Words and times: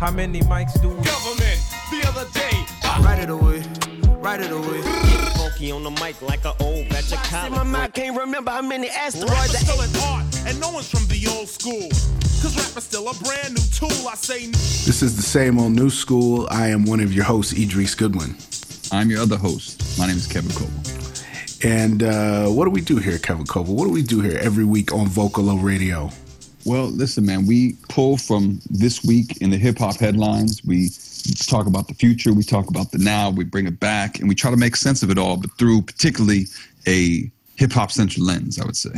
How 0.00 0.10
many 0.10 0.40
mics 0.40 0.80
do 0.80 0.88
we? 0.88 0.94
Government, 1.04 1.60
the 1.90 2.02
other 2.08 2.26
day. 2.32 2.56
Right 3.04 3.18
it 3.18 3.28
away, 3.28 3.62
right 4.18 4.40
it 4.40 4.50
away. 4.50 4.80
funky 5.36 5.70
on 5.72 5.82
the 5.82 5.90
mic 5.90 6.22
like 6.22 6.42
an 6.46 6.54
old 6.58 6.88
batch 6.88 7.12
of 7.12 7.18
See, 7.26 7.50
my 7.50 7.64
mind 7.64 7.92
can't 7.92 8.16
remember 8.16 8.50
how 8.50 8.62
many 8.62 8.88
Rappers 8.88 9.14
still 9.14 9.28
I 9.30 9.84
an 9.84 9.96
art, 10.02 10.46
and 10.46 10.58
no 10.58 10.70
one's 10.70 10.88
from 10.88 11.06
the 11.08 11.26
old 11.28 11.50
school. 11.50 11.86
Cause 12.40 12.56
rap 12.56 12.78
is 12.78 12.84
still 12.84 13.10
a 13.10 13.14
brand 13.22 13.52
new 13.52 13.62
tool. 13.74 14.08
I 14.08 14.14
say 14.14 14.46
This 14.46 15.02
is 15.02 15.16
the 15.16 15.22
same 15.22 15.58
old 15.58 15.72
new 15.72 15.90
school. 15.90 16.48
I 16.50 16.68
am 16.68 16.86
one 16.86 17.00
of 17.00 17.12
your 17.12 17.24
hosts, 17.24 17.52
Idris 17.52 17.94
Goodwin. 17.94 18.34
I'm 18.90 19.10
your 19.10 19.20
other 19.20 19.36
host. 19.36 19.98
My 19.98 20.06
name 20.06 20.16
is 20.16 20.26
Kevin 20.26 20.50
Coval. 20.52 21.62
And 21.62 22.02
uh, 22.04 22.46
what 22.46 22.64
do 22.64 22.70
we 22.70 22.80
do 22.80 22.96
here, 22.96 23.18
Kevin 23.18 23.44
Coval? 23.44 23.74
What 23.74 23.84
do 23.84 23.90
we 23.90 24.02
do 24.02 24.22
here 24.22 24.38
every 24.38 24.64
week 24.64 24.94
on 24.94 25.08
Vocalo 25.08 25.62
Radio? 25.62 26.10
Well, 26.64 26.86
listen, 26.86 27.24
man, 27.24 27.46
we 27.46 27.76
pull 27.88 28.16
from 28.16 28.60
this 28.68 29.04
week 29.04 29.38
in 29.38 29.50
the 29.50 29.56
hip 29.56 29.78
hop 29.78 29.96
headlines. 29.96 30.62
We 30.64 30.90
talk 31.46 31.66
about 31.66 31.88
the 31.88 31.94
future, 31.94 32.32
we 32.32 32.42
talk 32.42 32.68
about 32.68 32.92
the 32.92 32.98
now, 32.98 33.30
we 33.30 33.44
bring 33.44 33.66
it 33.66 33.80
back, 33.80 34.20
and 34.20 34.28
we 34.28 34.34
try 34.34 34.50
to 34.50 34.56
make 34.56 34.76
sense 34.76 35.02
of 35.02 35.10
it 35.10 35.18
all, 35.18 35.36
but 35.36 35.50
through 35.58 35.82
particularly 35.82 36.46
a 36.86 37.30
hip 37.56 37.72
hop 37.72 37.92
central 37.92 38.26
lens, 38.26 38.58
I 38.58 38.66
would 38.66 38.76
say. 38.76 38.90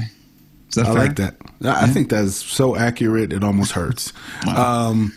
Is 0.68 0.76
that 0.76 0.86
I 0.86 0.92
fair? 0.92 0.94
like 0.94 1.16
that. 1.16 1.36
I 1.64 1.84
I 1.84 1.86
think 1.88 2.10
that's 2.10 2.36
so 2.36 2.76
accurate, 2.76 3.32
it 3.32 3.44
almost 3.44 3.72
hurts. 3.72 4.12
Um, 4.48 5.12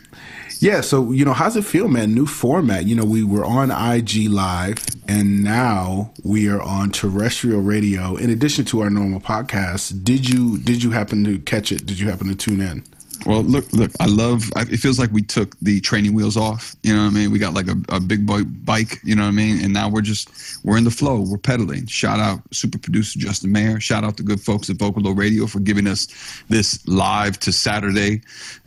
yeah, 0.60 0.82
so, 0.82 1.12
you 1.12 1.26
know, 1.26 1.34
how's 1.34 1.56
it 1.56 1.66
feel, 1.66 1.88
man? 1.88 2.14
New 2.14 2.26
format. 2.26 2.86
You 2.86 2.96
know, 2.96 3.06
we 3.06 3.24
were 3.24 3.46
on 3.46 3.72
IG 3.72 4.30
Live, 4.30 4.78
and 5.08 5.44
now 5.44 6.14
we 6.24 6.50
are 6.50 6.62
on 6.62 6.92
terrestrial 6.92 7.62
radio. 7.62 8.16
In 8.16 8.30
addition 8.30 8.66
to 8.66 8.82
our 8.82 8.90
normal 8.90 9.20
podcast, 9.20 10.04
did 10.04 10.30
you 10.30 10.58
did 10.58 10.84
you 10.84 10.92
happen 10.92 11.24
to 11.26 11.40
catch 11.40 11.72
it? 11.72 11.86
Did 11.86 12.00
you 12.00 12.10
happen 12.10 12.28
to 12.28 12.36
tune 12.36 12.62
in? 12.62 12.84
Well, 13.26 13.42
look, 13.42 13.72
look, 13.74 13.92
I 14.00 14.06
love. 14.06 14.52
I, 14.56 14.62
it 14.62 14.78
feels 14.78 15.00
like 15.00 15.12
we 15.12 15.24
took 15.24 15.58
the 15.60 15.82
training 15.82 16.14
wheels 16.14 16.38
off. 16.38 16.76
You 16.84 16.96
know 16.96 17.04
what 17.04 17.12
I 17.12 17.14
mean? 17.16 17.32
We 17.32 17.40
got 17.40 17.56
like 17.56 17.68
a, 17.68 17.76
a 17.90 18.00
big 18.00 18.26
boy 18.26 18.44
bike. 18.44 19.00
You 19.04 19.16
know 19.16 19.24
what 19.24 19.30
I 19.30 19.32
mean? 19.32 19.64
And 19.64 19.74
now 19.74 19.90
we're 19.90 20.02
just 20.02 20.30
we're 20.64 20.78
in 20.78 20.84
the 20.84 20.92
flow. 20.92 21.22
We're 21.22 21.38
pedaling. 21.40 21.88
Shout 21.88 22.20
out 22.20 22.42
super 22.52 22.78
producer 22.78 23.18
Justin 23.18 23.52
Mayer. 23.52 23.80
Shout 23.80 24.04
out 24.04 24.18
the 24.18 24.24
good 24.24 24.40
folks 24.40 24.70
at 24.70 24.78
Vocal 24.78 25.02
Vocalo 25.02 25.18
Radio 25.18 25.48
for 25.48 25.60
giving 25.60 25.88
us 25.88 26.08
this 26.50 26.88
live 26.88 27.40
to 27.40 27.52
Saturday 27.52 28.22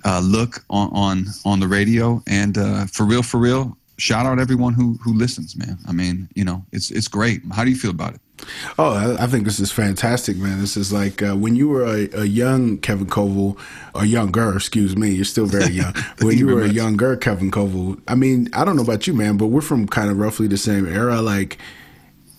uh, 0.05 0.21
look 0.21 0.65
on 0.71 0.91
on 0.93 1.27
on 1.45 1.61
the 1.61 1.69
radio. 1.69 2.21
And 2.27 2.59
uh, 2.59 2.87
for 2.87 3.05
real, 3.05 3.23
for 3.23 3.39
real, 3.39 3.78
shout 3.99 4.27
out 4.27 4.39
everyone 4.39 4.75
who 4.75 4.99
who 5.03 5.13
listens, 5.13 5.57
man. 5.57 5.79
I 5.87 5.93
mean, 5.93 6.29
you 6.35 6.45
know, 6.45 6.65
it's 6.73 6.91
it's 6.91 7.09
great. 7.09 7.43
How 7.53 7.65
do 7.65 7.71
you 7.71 7.77
feel 7.77 7.91
about 7.91 8.15
it? 8.15 8.21
Oh, 8.79 9.17
I, 9.19 9.27
think 9.27 9.45
this 9.45 9.59
is 9.59 9.73
fantastic, 9.73 10.37
man. 10.37 10.61
This 10.61 10.77
is 10.77 10.93
like 10.93 11.23
uh, 11.23 11.35
when 11.35 11.57
you 11.57 11.69
were 11.69 11.85
a, 11.85 12.09
a 12.21 12.25
young 12.25 12.79
Kevin 12.79 13.09
Coval, 13.09 13.59
or 13.97 14.05
younger, 14.05 14.55
excuse 14.55 14.97
me, 14.97 15.11
you're 15.11 15.25
still 15.25 15.47
very 15.47 15.73
young. 15.73 15.93
when 16.21 16.39
you 16.39 16.47
were 16.47 16.63
a 16.63 16.69
younger 16.69 17.17
Kevin 17.17 17.51
Coval, 17.51 18.01
I 18.07 18.15
mean, 18.15 18.49
I 18.53 18.65
don't 18.65 18.77
know 18.77 18.83
about 18.83 19.09
you, 19.09 19.15
man, 19.15 19.37
but 19.37 19.47
we're 19.47 19.61
from 19.61 19.89
kind 19.89 20.09
of 20.09 20.19
roughly 20.19 20.47
the 20.47 20.57
same 20.57 20.87
era. 20.87 21.21
Like 21.21 21.59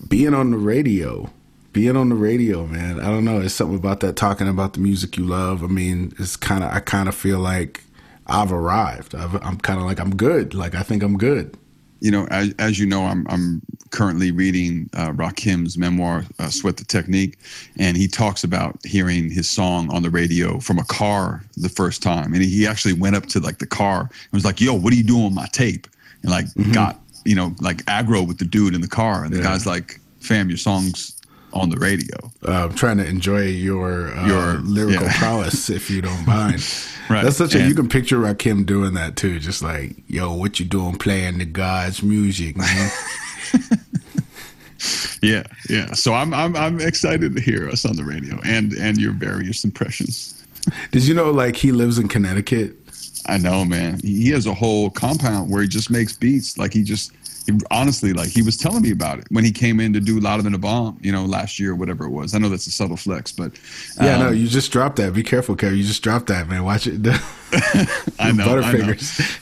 being 0.08 0.32
on 0.32 0.52
the 0.52 0.56
radio, 0.56 1.30
being 1.72 1.96
on 1.96 2.08
the 2.08 2.14
radio, 2.14 2.66
man. 2.66 2.98
I 2.98 3.08
don't 3.08 3.24
know. 3.24 3.40
It's 3.40 3.54
something 3.54 3.76
about 3.76 4.00
that 4.00 4.16
talking 4.16 4.48
about 4.48 4.72
the 4.72 4.80
music 4.80 5.16
you 5.18 5.26
love. 5.26 5.62
I 5.62 5.66
mean, 5.66 6.14
it's 6.18 6.36
kind 6.36 6.64
of, 6.64 6.72
I 6.72 6.80
kind 6.80 7.08
of 7.08 7.14
feel 7.14 7.38
like 7.38 7.84
I've 8.30 8.52
arrived. 8.52 9.14
I've, 9.14 9.34
I'm 9.44 9.58
kind 9.58 9.80
of 9.80 9.86
like, 9.86 10.00
I'm 10.00 10.14
good. 10.16 10.54
Like, 10.54 10.74
I 10.74 10.82
think 10.82 11.02
I'm 11.02 11.18
good. 11.18 11.56
you 12.00 12.10
know, 12.10 12.26
as, 12.30 12.54
as 12.58 12.78
you 12.78 12.86
know, 12.86 13.02
I'm 13.04 13.26
I'm 13.28 13.60
currently 13.90 14.30
reading 14.30 14.88
uh, 14.94 15.10
Rakim's 15.12 15.76
memoir, 15.76 16.24
uh, 16.38 16.48
"Sweat 16.48 16.76
the 16.78 16.84
Technique," 16.84 17.36
and 17.78 17.96
he 17.96 18.08
talks 18.08 18.42
about 18.44 18.78
hearing 18.86 19.30
his 19.30 19.50
song 19.50 19.90
on 19.92 20.02
the 20.02 20.10
radio 20.10 20.60
from 20.60 20.78
a 20.78 20.84
car 20.84 21.42
the 21.58 21.68
first 21.68 22.02
time, 22.02 22.32
and 22.32 22.42
he 22.42 22.66
actually 22.66 22.94
went 22.94 23.16
up 23.16 23.26
to 23.26 23.40
like 23.40 23.58
the 23.58 23.66
car 23.66 24.00
and 24.02 24.32
was 24.32 24.44
like, 24.46 24.60
"Yo, 24.62 24.72
what 24.74 24.92
are 24.92 24.96
you 24.96 25.02
doing 25.02 25.24
on 25.26 25.34
my 25.34 25.46
tape?" 25.52 25.86
and 26.22 26.30
like 26.30 26.46
got 26.72 26.98
you 27.26 27.34
know 27.34 27.54
like 27.60 27.78
aggro 27.84 28.26
with 28.26 28.38
the 28.38 28.46
dude 28.46 28.74
in 28.74 28.80
the 28.80 28.88
car, 28.88 29.24
and 29.24 29.32
the 29.34 29.38
Yeah. 29.38 29.42
guy's 29.50 29.66
like, 29.66 30.00
"Fam, 30.20 30.48
your 30.48 30.56
song's 30.58 31.19
on 31.52 31.70
the 31.70 31.76
radio." 31.78 32.16
uh, 32.46 32.64
I'm 32.68 32.74
trying 32.74 32.98
to 32.98 33.06
enjoy 33.06 33.42
your 33.46 34.08
uh, 34.16 34.26
Your- 34.26 34.54
lyrical 34.62 35.06
yeah. 35.06 35.18
prowess, 35.18 35.70
if 35.70 35.90
you 35.90 36.02
don't 36.02 36.26
mind. 36.26 36.62
Right. 37.10 37.24
That's 37.24 37.38
such 37.38 37.56
a. 37.56 37.58
And- 37.58 37.68
You 37.68 37.74
can 37.74 37.88
picture 37.88 38.18
Rakim 38.18 38.64
doing 38.64 38.94
that 38.94 39.16
too, 39.16 39.40
just 39.40 39.62
like, 39.62 39.96
"Yo, 40.06 40.32
what 40.32 40.60
you 40.60 40.64
doing, 40.66 40.96
playing 40.96 41.38
the 41.38 41.44
God's 41.44 42.04
music, 42.04 42.56
man?" 42.56 42.90
Yeah, 45.22 45.42
yeah. 45.68 45.92
So 45.92 46.14
I'm 46.14 46.32
I'm 46.32 46.56
I'm 46.56 46.80
excited 46.80 47.34
to 47.36 47.42
hear 47.42 47.68
us 47.68 47.84
on 47.84 47.96
the 47.96 48.04
radio 48.04 48.38
and 48.44 48.72
and 48.74 48.96
your 48.96 49.12
various 49.12 49.64
impressions. 49.64 50.42
Did 50.92 51.06
you 51.06 51.12
know, 51.14 51.30
like, 51.30 51.56
he 51.56 51.72
lives 51.72 51.98
in 51.98 52.08
Connecticut? 52.08 52.76
I 53.26 53.36
know, 53.36 53.64
man. 53.64 54.00
He 54.02 54.30
has 54.30 54.46
a 54.46 54.54
whole 54.54 54.88
compound 54.90 55.50
where 55.50 55.60
he 55.62 55.68
just 55.68 55.90
makes 55.90 56.14
beats. 56.16 56.56
Like 56.58 56.72
he 56.72 56.82
just, 56.82 57.12
honestly, 57.70 58.12
like 58.12 58.28
he 58.28 58.42
was 58.42 58.56
telling 58.56 58.82
me 58.82 58.90
about 58.90 59.18
it 59.18 59.26
when 59.30 59.44
he 59.44 59.52
came 59.52 59.80
in 59.80 59.92
to 59.92 60.00
do 60.00 60.20
Louder 60.20 60.42
Than 60.42 60.54
a 60.54 60.58
Bomb, 60.58 60.98
you 61.00 61.12
know, 61.12 61.24
last 61.24 61.58
year 61.58 61.72
or 61.72 61.74
whatever 61.74 62.04
it 62.04 62.10
was. 62.10 62.34
I 62.34 62.38
know 62.38 62.48
that's 62.48 62.66
a 62.66 62.70
subtle 62.70 62.96
flex, 62.96 63.32
but 63.32 63.52
Yeah, 64.00 64.18
no, 64.18 64.28
um, 64.28 64.36
you 64.36 64.46
just 64.48 64.72
dropped 64.72 64.96
that. 64.96 65.12
Be 65.14 65.22
careful, 65.22 65.56
Kev. 65.56 65.76
You 65.76 65.84
just 65.84 66.02
dropped 66.02 66.26
that, 66.26 66.48
man. 66.48 66.64
Watch 66.64 66.86
it. 66.86 67.00
I 68.20 68.32
know, 68.32 68.60
I 68.60 68.72
know. 68.72 68.94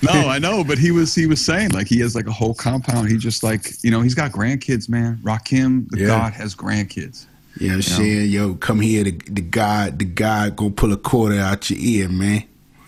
No, 0.03 0.29
I 0.29 0.39
know, 0.39 0.65
but 0.65 0.79
he 0.79 0.91
was 0.91 1.15
he 1.15 1.27
was 1.27 1.45
saying 1.45 1.71
like 1.71 1.87
he 1.87 2.01
has 2.01 2.15
like 2.15 2.27
a 2.27 2.33
whole 2.33 2.55
compound. 2.55 3.11
He 3.11 3.19
just 3.19 3.43
like 3.43 3.73
you 3.83 3.91
know 3.91 4.01
he's 4.01 4.15
got 4.15 4.33
grandkids, 4.33 4.89
man. 4.89 5.19
Rakim, 5.23 5.89
the 5.91 6.01
Yeah. 6.01 6.07
God, 6.07 6.33
has 6.33 6.55
grandkids. 6.55 7.27
You 7.59 7.69
know 7.69 7.77
what 7.77 7.89
I'm 7.89 7.97
saying? 7.97 8.31
Yo, 8.31 8.55
come 8.55 8.81
here. 8.81 9.05
The, 9.05 9.11
the 9.11 9.43
God, 9.43 9.99
the 9.99 10.05
God 10.05 10.57
gonna 10.57 10.71
pull 10.71 10.93
a 10.93 10.97
quarter 10.97 11.39
out 11.39 11.69
your 11.71 11.79
ear, 11.81 12.09
man. 12.09 12.45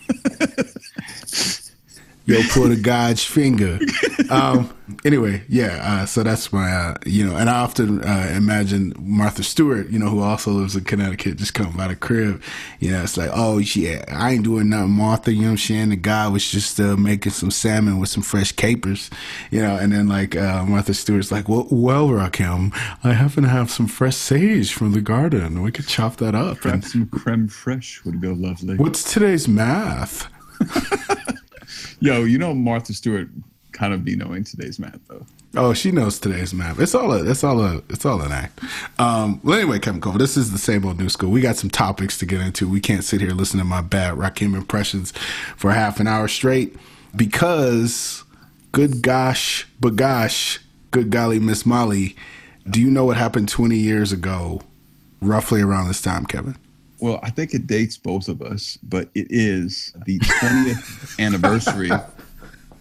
Yo, 2.27 2.41
pull 2.53 2.69
the 2.69 2.77
God's 2.77 3.25
finger. 3.25 3.79
Um, 4.31 4.73
anyway, 5.05 5.43
yeah. 5.49 5.81
Uh, 5.83 6.07
so 6.07 6.23
that's 6.23 6.53
my, 6.53 6.71
uh, 6.71 6.95
you 7.05 7.27
know, 7.27 7.37
and 7.37 7.51
I 7.51 7.61
often 7.61 8.05
uh, 8.05 8.33
imagine 8.37 8.95
Martha 8.97 9.43
Stewart, 9.43 9.89
you 9.89 9.99
know, 9.99 10.09
who 10.09 10.21
also 10.21 10.53
lives 10.53 10.77
in 10.77 10.85
Connecticut, 10.85 11.37
just 11.37 11.53
come 11.53 11.77
by 11.77 11.89
the 11.89 11.97
crib. 11.97 12.41
You 12.79 12.93
know, 12.93 13.03
it's 13.03 13.17
like, 13.17 13.31
oh, 13.33 13.59
yeah, 13.59 14.05
I 14.09 14.33
ain't 14.33 14.45
doing 14.45 14.69
nothing, 14.69 14.91
Martha. 14.91 15.33
You 15.33 15.41
know 15.41 15.47
what 15.47 15.51
I'm 15.53 15.57
saying? 15.59 15.89
The 15.89 15.97
guy 15.97 16.29
was 16.29 16.49
just 16.49 16.79
uh, 16.79 16.97
making 16.97 17.33
some 17.33 17.51
salmon 17.51 17.99
with 17.99 18.09
some 18.09 18.23
fresh 18.23 18.53
capers, 18.53 19.11
you 19.51 19.61
know, 19.61 19.77
and 19.77 19.93
then 19.93 20.09
like 20.09 20.37
uh, 20.37 20.65
Martha 20.65 20.95
Stewart's 20.95 21.33
like, 21.33 21.49
well, 21.49 21.67
well, 21.71 22.09
Rakim, 22.09 22.73
I 23.03 23.15
happen 23.15 23.43
to 23.43 23.49
have 23.49 23.71
some 23.71 23.89
fresh 23.89 24.17
sage 24.17 24.73
from 24.73 24.93
the 24.93 25.01
garden. 25.01 25.63
We 25.63 25.73
could 25.73 25.89
chop 25.89 26.19
that 26.19 26.37
up. 26.37 26.65
And 26.65 26.85
some 26.85 27.07
creme 27.09 27.49
fraiche 27.49 28.05
would 28.05 28.21
go 28.21 28.33
lovely. 28.33 28.77
what's 28.77 29.13
today's 29.13 29.49
math? 29.49 30.31
Yo, 32.01 32.25
you 32.25 32.39
know 32.39 32.55
Martha 32.55 32.93
Stewart 32.93 33.29
kind 33.73 33.95
of 33.95 34.05
be 34.05 34.17
knowing 34.17 34.45
today's 34.45 34.79
math 34.79 35.01
though. 35.09 35.25
Oh, 35.57 35.73
she 35.75 35.91
knows 35.91 36.21
today's 36.21 36.55
math. 36.55 36.79
It's 36.79 36.95
all 36.95 37.13
a, 37.13 37.29
it's 37.29 37.43
all 37.43 37.61
a, 37.61 37.83
it's 37.89 38.07
all 38.07 38.23
an 38.23 38.31
act. 38.31 38.61
Um, 39.01 39.41
well, 39.43 39.59
anyway, 39.59 39.81
Kevin 39.81 40.01
Cole, 40.01 40.13
this 40.13 40.37
is 40.37 40.53
the 40.53 40.59
same 40.59 40.85
old 40.85 40.99
new 40.99 41.09
school. 41.09 41.31
We 41.31 41.41
got 41.41 41.57
some 41.57 41.71
topics 41.71 42.19
to 42.19 42.27
get 42.27 42.41
into. 42.41 42.69
We 42.69 42.81
can't 42.81 43.03
sit 43.03 43.21
here 43.21 43.33
listening 43.33 43.63
to 43.63 43.69
my 43.69 43.81
bad 43.81 44.15
Rakim 44.15 44.55
impressions 44.55 45.13
for 45.57 45.73
half 45.73 45.99
an 45.99 46.07
hour 46.07 46.29
straight 46.29 46.77
because, 47.17 48.23
good 48.71 49.03
gosh, 49.03 49.67
but 49.81 49.97
gosh, 49.97 50.61
good 50.93 51.11
golly, 51.11 51.41
Miss 51.41 51.67
Molly, 51.67 52.15
do 52.69 52.81
you 52.81 52.91
know 52.91 53.05
what 53.05 53.17
happened 53.17 53.49
20 53.49 53.77
years 53.77 54.13
ago, 54.13 54.63
roughly 55.21 55.63
around 55.63 55.89
this 55.89 56.01
time, 56.01 56.27
Kevin? 56.27 56.57
Well, 57.01 57.19
I 57.23 57.31
think 57.31 57.55
it 57.55 57.67
dates 57.67 57.97
both 57.97 58.29
of 58.29 58.43
us, 58.43 58.79
but 58.83 59.09
it 59.15 59.27
is 59.31 59.93
the 60.07 60.19
20th 60.19 61.19
anniversary 61.25 61.91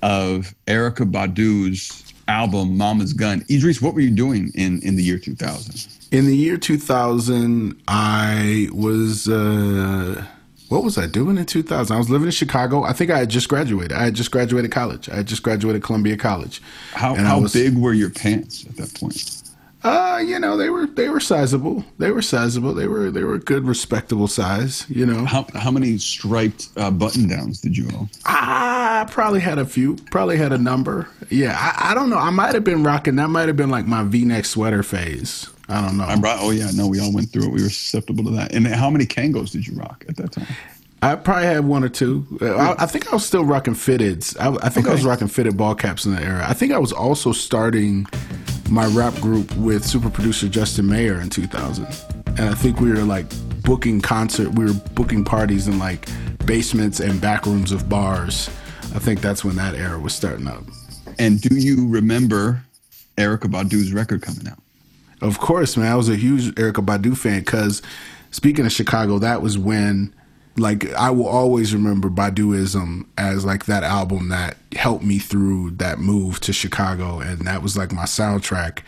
of 0.02 0.54
Erykah 0.68 1.12
Badu's 1.12 2.04
album 2.28 2.78
Mama's 2.78 3.14
Gun. 3.14 3.44
Idris, 3.50 3.82
what 3.82 3.94
were 3.94 4.02
you 4.02 4.12
doing 4.12 4.52
in, 4.56 4.82
in 4.82 4.96
the 4.96 5.04
year 5.04 5.18
2000? 5.18 5.88
In 6.12 6.26
the 6.26 6.36
year 6.36 6.58
2000, 6.58 7.82
I 7.88 8.68
was, 8.72 9.28
uh, 9.28 10.24
what 10.70 10.84
was 10.84 10.98
I 10.98 11.08
doing 11.08 11.38
in 11.38 11.46
2000? 11.46 11.96
I 11.96 11.98
was 11.98 12.10
living 12.10 12.28
in 12.28 12.32
Chicago. 12.32 12.84
I 12.84 12.94
think 12.94 13.10
I 13.12 13.18
had 13.20 13.30
just 13.30 13.50
graduated. 13.50 13.94
I 13.94 14.04
had 14.06 14.16
just 14.16 14.32
graduated 14.32 14.72
college. 14.72 15.10
I 15.10 15.16
had 15.18 15.28
just 15.28 15.44
graduated 15.44 15.84
Columbia 15.84 16.18
College. 16.18 16.62
How, 16.94 17.16
how 17.16 17.40
was- 17.42 17.54
big 17.54 17.78
were 17.78 17.94
your 17.94 18.10
pants 18.10 18.66
at 18.66 18.76
that 18.78 18.94
point? 18.94 19.44
Uh, 19.82 20.22
you 20.26 20.38
know, 20.40 20.58
they 20.58 20.70
were 20.70 20.88
they 20.88 21.08
were 21.08 21.22
sizable. 21.22 21.86
They 21.98 22.12
were 22.12 22.22
sizable. 22.22 22.74
They 22.74 22.88
were 22.88 23.12
they 23.12 23.24
were 23.24 23.36
a 23.36 23.40
good, 23.40 23.64
respectable 23.66 24.28
size. 24.28 24.86
You 24.90 25.06
know, 25.06 25.24
How, 25.26 25.46
how 25.54 25.72
many 25.72 25.98
striped 25.98 26.68
uh, 26.76 26.92
button 26.92 27.30
downs 27.30 27.62
did 27.62 27.78
you 27.78 27.88
own? 27.96 28.10
I 28.26 29.08
probably 29.10 29.40
had 29.40 29.58
a 29.58 29.66
few. 29.66 29.96
Probably 30.12 30.36
had 30.36 30.52
a 30.52 30.58
number. 30.58 31.08
Yeah, 31.30 31.56
I, 31.58 31.92
I 31.92 31.94
don't 31.94 32.10
know. 32.10 32.18
I 32.18 32.30
might 32.30 32.54
have 32.56 32.66
been 32.66 32.84
rocking. 32.84 33.16
That 33.16 33.30
might 33.30 33.48
have 33.48 33.56
been 33.56 33.70
like 33.70 33.86
my 33.86 34.04
V-neck 34.04 34.46
sweater 34.46 34.84
phase. 34.84 35.50
I 35.70 35.86
don't 35.86 35.98
know. 35.98 36.04
I 36.04 36.16
brought, 36.16 36.40
oh, 36.42 36.50
yeah, 36.50 36.72
no, 36.74 36.88
we 36.88 37.00
all 37.00 37.14
went 37.14 37.30
through 37.32 37.44
it. 37.44 37.52
We 37.52 37.62
were 37.62 37.70
susceptible 37.70 38.24
to 38.24 38.32
that. 38.32 38.54
And 38.54 38.66
how 38.68 38.90
many 38.90 39.06
Kangos 39.06 39.52
did 39.52 39.68
you 39.68 39.76
rock 39.76 40.04
at 40.10 40.16
that 40.18 40.32
time? 40.32 40.48
I 41.02 41.16
probably 41.16 41.46
had 41.46 41.64
one 41.64 41.84
or 41.84 41.90
two. 41.90 42.26
Uh, 42.42 42.56
I, 42.56 42.84
I 42.84 42.86
think 42.88 43.08
I 43.08 43.14
was 43.14 43.26
still 43.26 43.46
rocking 43.46 43.76
fitteds. 43.76 44.36
I, 44.40 44.66
I 44.66 44.70
think 44.70 44.88
I 44.88 44.92
was 44.92 45.06
rocking 45.06 45.28
fitted 45.28 45.56
ball 45.56 45.76
caps 45.76 46.06
in 46.06 46.14
that 46.16 46.24
era. 46.24 46.44
I 46.46 46.54
think 46.54 46.74
I 46.74 46.80
was 46.80 46.92
also 46.92 47.32
starting 47.32 48.08
my 48.70 48.88
rap 48.88 49.14
group 49.16 49.56
with 49.56 49.86
super 49.86 50.10
producer 50.10 50.48
Justin 50.48 50.88
Mayer 50.88 51.20
in 51.20 51.30
2000. 51.30 51.86
And 52.28 52.42
I 52.42 52.54
think 52.54 52.80
we 52.80 52.92
were 52.92 53.04
like 53.04 53.26
booking 53.64 54.02
concert, 54.02 54.50
we 54.50 54.66
were 54.66 54.74
booking 54.94 55.24
parties 55.24 55.68
in 55.68 55.80
like 55.80 56.08
basements 56.46 57.00
and 57.00 57.20
back 57.22 57.46
rooms 57.46 57.72
of 57.72 57.88
bars 57.90 58.50
I 58.96 58.98
think 58.98 59.22
that's 59.22 59.46
when 59.46 59.56
that 59.58 59.76
era 59.76 60.00
was 60.00 60.16
starting 60.16 60.48
up. 60.48 60.64
And 61.20 61.40
do 61.40 61.56
you 61.56 61.88
remember 61.88 62.64
Erykah 63.18 63.52
Badu's 63.52 63.94
record 63.94 64.24
coming 64.24 64.48
out? 64.48 64.58
Of 65.22 65.40
course, 65.40 65.78
man. 65.78 65.92
I 65.92 65.96
was 65.96 66.10
a 66.10 66.16
huge 66.16 66.56
Erykah 66.56 66.86
Badu 66.86 67.16
fan 67.16 67.42
because 67.42 67.84
speaking 68.32 68.66
of 68.66 68.72
Chicago, 68.72 69.20
that 69.20 69.42
was 69.42 69.58
when 69.58 70.14
like 70.58 70.92
I 70.94 71.10
will 71.12 71.28
always 71.28 71.74
remember 71.74 72.10
Baduizm 72.10 73.06
as 73.18 73.46
like 73.46 73.66
that 73.66 73.84
album 73.84 74.30
that 74.30 74.58
helped 74.74 75.04
me 75.04 75.20
through 75.20 75.72
that 75.72 76.00
move 76.00 76.40
to 76.42 76.54
Chicago 76.54 77.20
and 77.20 77.42
that 77.48 77.62
was 77.64 77.78
like 77.78 77.92
my 77.92 78.04
soundtrack 78.04 78.80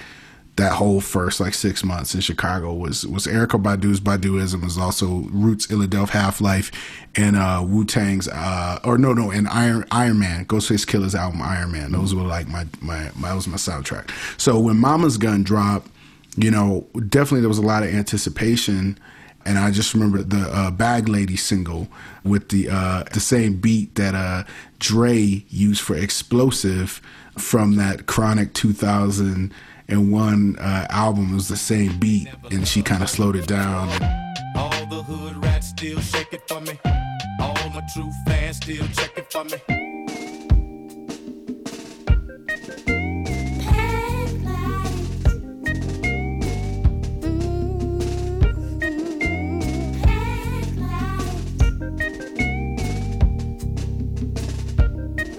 that 0.58 0.74
whole 0.74 1.00
first 1.00 1.40
like 1.40 1.54
six 1.54 1.84
months 1.84 2.14
in 2.14 2.22
Chicago 2.22 2.74
was 2.74 3.08
was 3.08 3.26
Erykah 3.26 3.62
Badu's 3.62 4.02
Baduizm 4.02 4.64
was 4.64 4.78
also 4.78 5.22
Roots 5.32 5.68
Illadelph 5.68 6.10
Half 6.10 6.42
Life 6.42 6.72
and 7.16 7.36
uh 7.36 7.64
Wu 7.66 7.86
Tang's 7.86 8.28
uh 8.28 8.80
or 8.84 8.98
no 8.98 9.14
no 9.14 9.32
and 9.32 9.48
Iron 9.48 9.86
Iron 9.92 10.20
Man 10.20 10.46
Ghostface 10.46 10.86
Killah's 10.86 11.16
album 11.16 11.42
Iron 11.42 11.72
Man. 11.72 11.92
Those 11.92 12.14
were 12.14 12.24
like 12.24 12.48
my 12.48 12.66
my, 12.82 13.12
my 13.16 13.30
that 13.30 13.36
was 13.36 13.48
my 13.48 13.58
soundtrack. 13.58 14.12
So 14.40 14.60
when 14.60 14.78
Mama's 14.78 15.18
Gun 15.18 15.44
dropped 15.44 15.90
you 16.36 16.52
know 16.52 16.86
definitely 17.10 17.42
there 17.42 17.50
was 17.50 17.58
a 17.58 17.64
lot 17.64 17.84
of 17.84 17.94
anticipation 17.94 19.00
and 19.46 19.58
I 19.58 19.72
just 19.72 19.94
remember 19.94 20.24
the 20.24 20.42
uh, 20.42 20.72
Bag 20.72 21.08
Lady 21.08 21.36
single 21.36 21.88
with 22.24 22.50
the 22.50 22.70
uh, 22.70 23.04
the 23.14 23.20
same 23.20 23.56
beat 23.56 23.96
that 23.96 24.16
uh, 24.16 24.44
Dre 24.80 25.44
used 25.50 25.82
for 25.82 25.96
Explosive 25.96 27.02
from 27.38 27.76
that 27.76 28.08
Chronic 28.08 28.54
2001 28.54 30.60
uh, 30.60 30.88
album. 30.90 31.32
It 31.32 31.36
was 31.36 31.48
the 31.48 31.58
same 31.58 31.98
beat, 32.00 32.28
and 32.52 32.68
she 32.68 32.82
kind 32.82 33.04
of 33.04 33.10
slowed 33.10 33.36
it 33.36 33.48
down. 33.48 33.90
All 34.56 34.86
the 34.88 35.04
hood 35.04 35.44
rats 35.44 35.70
still 35.70 36.00
shake 36.00 36.34
it 36.34 36.48
for 36.48 36.62
me. 36.62 36.80
All 37.40 37.70
my 37.70 37.82
true 37.94 38.12
fans 38.28 38.58
still 38.58 38.88
check 38.90 39.18
it 39.18 39.32
for 39.32 39.44
me. 39.46 39.81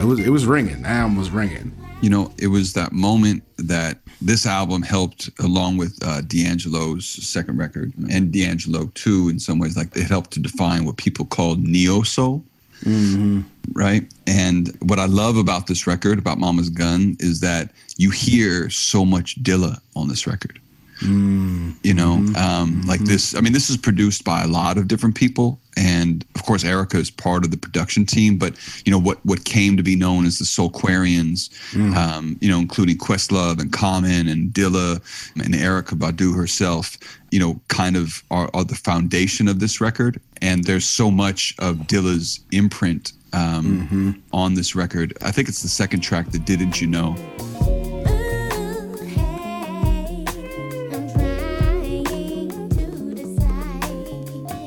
It 0.03 0.07
was 0.07 0.19
it 0.19 0.31
was 0.31 0.47
ringing. 0.47 0.83
The 0.83 0.89
album 0.89 1.17
was 1.17 1.31
ringing. 1.31 1.73
You 2.01 2.11
know, 2.11 2.33
it 2.37 2.49
was 2.49 2.73
that 2.73 2.91
moment 2.93 3.45
that 3.59 3.99
this 4.21 4.47
album 4.47 4.83
helped, 4.83 5.31
along 5.39 5.77
with 5.77 5.97
uh, 6.05 6.23
D'Angelo's 6.23 7.07
second 7.07 7.57
record 7.59 7.93
and 8.11 8.33
D'Angelo 8.33 8.87
too, 8.95 9.29
in 9.29 9.39
some 9.39 9.61
ways, 9.61 9.77
like 9.77 9.97
it 9.97 10.09
helped 10.09 10.33
to 10.33 10.41
define 10.41 10.85
what 10.85 10.97
people 10.97 11.25
call 11.25 11.55
neo 11.55 12.03
soul. 12.03 12.45
Right. 13.73 14.13
And 14.27 14.77
what 14.83 14.99
I 14.99 15.07
love 15.07 15.37
about 15.37 15.69
this 15.69 15.87
record, 15.87 16.19
about 16.19 16.39
Mama's 16.39 16.69
Gun, 16.69 17.17
is 17.21 17.39
that 17.41 17.71
you 17.97 18.11
hear 18.11 18.69
so 18.71 19.05
much 19.05 19.41
Dilla 19.45 19.79
on 19.95 20.09
this 20.09 20.27
record. 20.27 20.59
You 21.83 21.95
know, 21.95 22.15
um, 22.37 22.83
like 22.87 23.01
this. 23.01 23.35
I 23.35 23.41
mean, 23.41 23.53
this 23.53 23.71
is 23.71 23.77
produced 23.77 24.25
by 24.25 24.43
a 24.43 24.47
lot 24.47 24.79
of 24.79 24.87
different 24.87 25.17
people, 25.17 25.59
and 25.77 26.25
of 26.43 26.47
course, 26.47 26.65
Erykah 26.65 26.97
is 26.97 27.09
part 27.09 27.45
of 27.45 27.53
the 27.53 27.57
production 27.57 28.05
team. 28.05 28.37
But 28.37 28.55
you 28.85 28.91
know, 28.91 28.99
what 28.99 29.25
what 29.25 29.45
came 29.45 29.77
to 29.77 29.83
be 29.85 29.95
known 29.95 30.27
as 30.27 30.41
the 30.41 30.45
Soulquarians, 30.45 31.49
um, 31.97 32.37
you 32.41 32.51
know, 32.51 32.59
including 32.59 32.99
Questlove 32.99 33.61
and 33.61 33.73
Common 33.73 34.27
and 34.27 34.53
Dilla 34.53 34.97
and 35.37 35.55
Erykah 35.55 35.97
Badu 35.97 36.35
herself, 36.37 36.99
you 37.31 37.39
know, 37.39 37.61
kind 37.69 37.97
of 37.97 38.25
are, 38.33 38.51
are 38.55 38.65
the 38.65 38.75
foundation 38.75 39.47
of 39.47 39.61
this 39.61 39.81
record. 39.81 40.21
And 40.41 40.65
there's 40.65 40.85
so 40.89 41.13
much 41.13 41.55
of 41.61 41.77
Dilla's 41.87 42.41
imprint 42.51 43.13
um, 43.33 44.21
on 44.33 44.55
this 44.55 44.75
record. 44.75 45.17
I 45.23 45.31
think 45.31 45.49
it's 45.49 45.63
the 45.63 45.69
second 45.69 46.01
track, 46.01 46.33
that 46.33 46.45
Didn't 46.45 46.81
You 46.81 46.89
Know. 46.89 47.17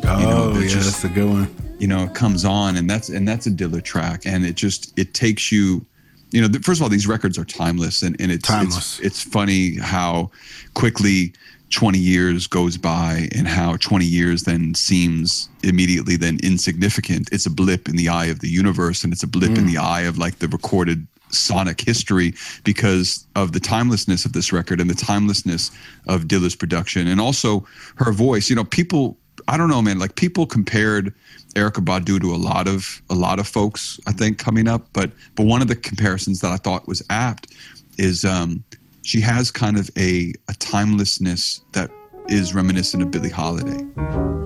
Oh 0.07 0.53
it's 0.55 0.73
yeah, 0.73 0.79
just- 0.79 1.01
that's 1.01 1.03
a 1.03 1.09
good 1.09 1.29
one. 1.29 1.64
You 1.79 1.87
know, 1.87 2.03
it 2.03 2.13
comes 2.13 2.45
on 2.45 2.77
and 2.77 2.89
that's 2.89 3.09
and 3.09 3.27
that's 3.27 3.47
a 3.47 3.51
Dilla 3.51 3.83
track 3.83 4.25
and 4.25 4.45
it 4.45 4.55
just 4.55 4.97
it 4.97 5.13
takes 5.13 5.51
you 5.51 5.85
you 6.31 6.41
know, 6.41 6.59
first 6.59 6.79
of 6.79 6.83
all, 6.83 6.89
these 6.89 7.07
records 7.07 7.37
are 7.37 7.45
timeless 7.45 8.01
and, 8.01 8.19
and 8.19 8.31
it's, 8.31 8.47
Timeless. 8.47 8.99
it's 8.99 9.07
it's 9.07 9.23
funny 9.23 9.77
how 9.77 10.31
quickly 10.73 11.33
20 11.69 11.97
years 11.97 12.47
goes 12.47 12.77
by 12.77 13.29
and 13.35 13.47
how 13.47 13.75
20 13.77 14.05
years 14.05 14.43
then 14.43 14.73
seems 14.75 15.49
immediately 15.63 16.15
then 16.15 16.39
insignificant. 16.43 17.29
It's 17.31 17.45
a 17.45 17.49
blip 17.49 17.87
in 17.87 17.95
the 17.95 18.09
eye 18.09 18.25
of 18.25 18.39
the 18.39 18.49
universe 18.49 19.03
and 19.03 19.13
it's 19.13 19.23
a 19.23 19.27
blip 19.27 19.57
in 19.57 19.65
mm. 19.65 19.71
the 19.71 19.77
eye 19.77 20.01
of 20.01 20.17
like 20.17 20.39
the 20.39 20.47
recorded 20.47 21.07
sonic 21.29 21.81
history 21.81 22.33
because 22.63 23.25
of 23.35 23.51
the 23.51 23.59
timelessness 23.59 24.25
of 24.25 24.33
this 24.33 24.53
record 24.53 24.79
and 24.79 24.89
the 24.89 24.95
timelessness 24.95 25.71
of 26.07 26.23
Dilla's 26.23 26.55
production 26.55 27.07
and 27.07 27.19
also 27.19 27.65
her 27.95 28.11
voice. 28.11 28.49
You 28.49 28.55
know, 28.55 28.63
people 28.63 29.17
I 29.47 29.57
don't 29.57 29.69
know, 29.69 29.81
man. 29.81 29.99
Like 29.99 30.15
people 30.15 30.45
compared 30.45 31.13
Erykah 31.55 31.83
Badu 31.85 32.19
to 32.21 32.33
a 32.33 32.37
lot 32.37 32.67
of 32.67 33.01
a 33.09 33.15
lot 33.15 33.39
of 33.39 33.47
folks, 33.47 33.99
I 34.07 34.11
think, 34.11 34.37
coming 34.37 34.67
up. 34.67 34.87
But 34.93 35.11
but 35.35 35.45
one 35.45 35.61
of 35.61 35.67
the 35.67 35.75
comparisons 35.75 36.41
that 36.41 36.51
I 36.51 36.57
thought 36.57 36.87
was 36.87 37.03
apt 37.09 37.53
is 37.97 38.25
um, 38.25 38.63
she 39.03 39.21
has 39.21 39.51
kind 39.51 39.77
of 39.77 39.89
a 39.97 40.33
a 40.49 40.53
timelessness 40.55 41.61
that 41.73 41.91
is 42.27 42.53
reminiscent 42.53 43.03
of 43.03 43.11
Billie 43.11 43.29
Holiday. 43.29 43.83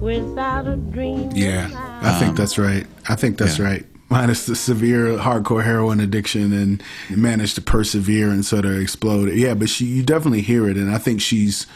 without 0.00 0.66
a 0.66 0.76
dream. 0.76 1.30
Yeah, 1.34 1.70
I 2.02 2.18
think 2.18 2.36
that's 2.36 2.58
right. 2.58 2.86
I 3.08 3.14
think 3.14 3.38
that's 3.38 3.58
yeah. 3.58 3.64
right. 3.64 3.86
Minus 4.12 4.46
the 4.46 4.54
severe 4.54 5.16
hardcore 5.16 5.64
heroin 5.64 5.98
addiction 6.00 6.52
and 6.52 6.82
managed 7.10 7.54
to 7.54 7.62
persevere 7.62 8.28
and 8.30 8.44
sort 8.44 8.64
of 8.64 8.78
explode. 8.78 9.32
Yeah, 9.32 9.54
but 9.54 9.68
she, 9.68 9.86
you 9.86 10.02
definitely 10.02 10.42
hear 10.42 10.68
it, 10.68 10.76
and 10.76 10.90
I 10.90 10.98
think 10.98 11.20
she's 11.20 11.66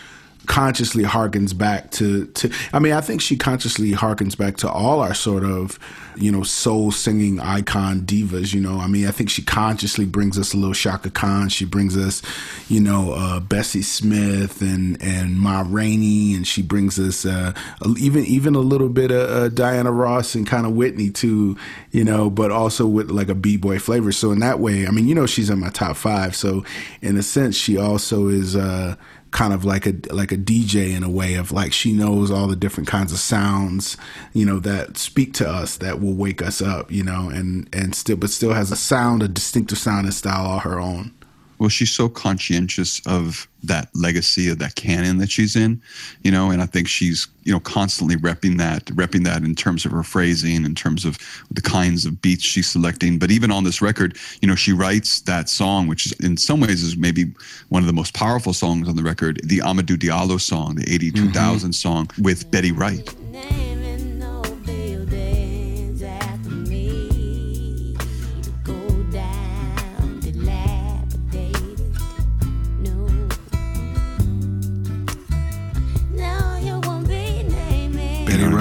consciously 0.47 1.05
harkens 1.05 1.57
back 1.57 1.91
to, 1.93 2.27
to 2.27 2.51
I 2.73 2.79
mean, 2.79 2.93
I 2.93 3.01
think 3.01 3.21
she 3.21 3.37
consciously 3.37 3.93
harkens 3.93 4.37
back 4.37 4.57
to 4.59 4.71
all 4.71 5.01
our 5.01 5.15
sort 5.15 5.45
of, 5.45 5.79
you 6.17 6.33
know, 6.33 6.43
soul 6.43 6.91
singing 6.93 7.41
icon 7.41 8.01
divas, 8.01 8.55
you 8.55 8.61
know. 8.61 8.79
I 8.79 8.87
mean, 8.87 9.07
I 9.07 9.11
think 9.11 9.29
she 9.29 9.43
consciously 9.43 10.07
brings 10.07 10.39
us 10.39 10.55
a 10.55 10.57
little 10.57 10.75
Chaka 10.75 11.11
Khan. 11.11 11.51
She 11.51 11.67
brings 11.67 11.97
us, 11.97 12.23
you 12.69 12.81
know, 12.81 13.13
uh, 13.13 13.41
Bessie 13.41 13.83
Smith 13.83 14.63
and, 14.63 15.01
and 15.03 15.39
Ma 15.39 15.63
Rainey, 15.67 16.35
and 16.35 16.47
she 16.47 16.63
brings 16.63 16.99
us 16.99 17.27
uh, 17.27 17.53
even 17.99 18.25
even 18.25 18.55
a 18.55 18.61
little 18.61 18.89
bit 18.89 19.11
of 19.11 19.31
uh, 19.31 19.49
Diana 19.51 19.93
Ross 19.93 20.35
and 20.35 20.47
kind 20.47 20.65
of 20.65 20.73
Whitney 20.73 21.11
too, 21.11 21.57
you 21.91 22.05
know, 22.05 22.31
but 22.31 22.51
also 22.51 22.87
with 22.87 23.11
like 23.11 23.29
a 23.29 23.35
b-boy 23.35 23.79
flavor. 23.79 24.13
So 24.13 24.33
in 24.33 24.39
that 24.41 24.59
way, 24.59 24.87
I 24.87 24.91
mean, 24.91 25.07
you 25.07 25.15
know, 25.15 25.27
she's 25.27 25.51
in 25.51 25.61
my 25.61 25.71
top 25.71 25.97
five. 25.97 26.35
So 26.35 26.65
in 27.03 27.17
a 27.19 27.23
sense, 27.23 27.57
she 27.57 27.77
also 27.77 28.29
is 28.29 28.57
uh, 28.57 28.97
kind 29.31 29.53
of 29.53 29.65
like 29.65 29.87
a 29.87 29.95
like 30.13 30.33
a 30.33 30.37
DJ 30.37 30.95
in 30.97 31.03
a 31.03 31.11
way 31.11 31.35
of 31.35 31.53
like 31.53 31.73
she 31.73 31.93
knows 31.93 32.31
all 32.31 32.47
the 32.47 32.57
different 32.57 32.89
kinds 32.89 33.13
of 33.13 33.19
sounds, 33.19 33.97
you 34.33 34.47
know, 34.47 34.59
that 34.61 34.97
speak 34.97 35.35
to 35.35 35.49
us 35.49 35.77
that 35.79 36.01
will 36.01 36.15
wake 36.15 36.43
us 36.43 36.63
up, 36.63 36.91
you 36.91 37.03
know, 37.03 37.29
and 37.29 37.69
and 37.73 37.95
still 37.95 38.17
but 38.17 38.31
still 38.31 38.53
has 38.55 38.71
a 38.71 38.77
sound, 38.77 39.23
a 39.23 39.29
distinctive 39.29 39.79
sound 39.79 40.07
and 40.07 40.15
style 40.15 40.47
all 40.47 40.61
her 40.61 40.81
own. 40.81 41.13
Well, 41.59 41.69
she's 41.69 41.91
so 41.91 42.09
conscientious 42.09 43.01
of 43.07 43.49
that 43.65 43.89
legacy 43.95 44.49
of 44.49 44.59
that 44.59 44.75
canon 44.75 45.19
that 45.19 45.31
she's 45.31 45.57
in, 45.57 45.81
you 46.23 46.31
know, 46.31 46.51
and 46.51 46.63
I 46.63 46.67
think 46.67 46.89
she's, 46.89 47.27
you 47.45 47.53
know, 47.53 47.61
constantly 47.61 48.17
repping 48.17 48.59
that, 48.59 48.85
repping 48.87 49.25
that 49.25 49.43
in 49.43 49.55
terms 49.55 49.85
of 49.85 49.93
her 49.93 50.03
phrasing, 50.03 50.65
in 50.65 50.75
terms 50.75 51.05
of 51.05 51.19
the 51.51 51.61
kinds 51.61 52.05
of 52.05 52.21
beats 52.21 52.45
she's 52.45 52.69
selecting. 52.69 53.19
But 53.19 53.31
even 53.31 53.51
on 53.51 53.65
this 53.65 53.83
record, 53.83 54.17
you 54.41 54.49
know, 54.49 54.55
she 54.55 54.73
writes 54.73 55.21
that 55.23 55.49
song, 55.49 55.87
which 55.87 56.07
is 56.07 56.13
in 56.21 56.37
some 56.37 56.61
ways 56.61 56.83
is 56.83 56.97
maybe 56.97 57.33
one 57.69 57.83
of 57.83 57.87
the 57.87 57.93
most 57.93 58.15
powerful 58.15 58.53
songs 58.53 58.89
on 58.89 58.97
the 58.97 59.03
record, 59.03 59.41
the 59.45 59.59
Amadou 59.59 59.97
Diallo 59.97 60.41
song, 60.41 60.77
the 60.77 60.93
82,000 60.93 61.71
mm-hmm. 61.71 61.73
song 61.73 62.11
with 62.21 62.51
Betty 62.51 62.73
Wright. 62.73 63.76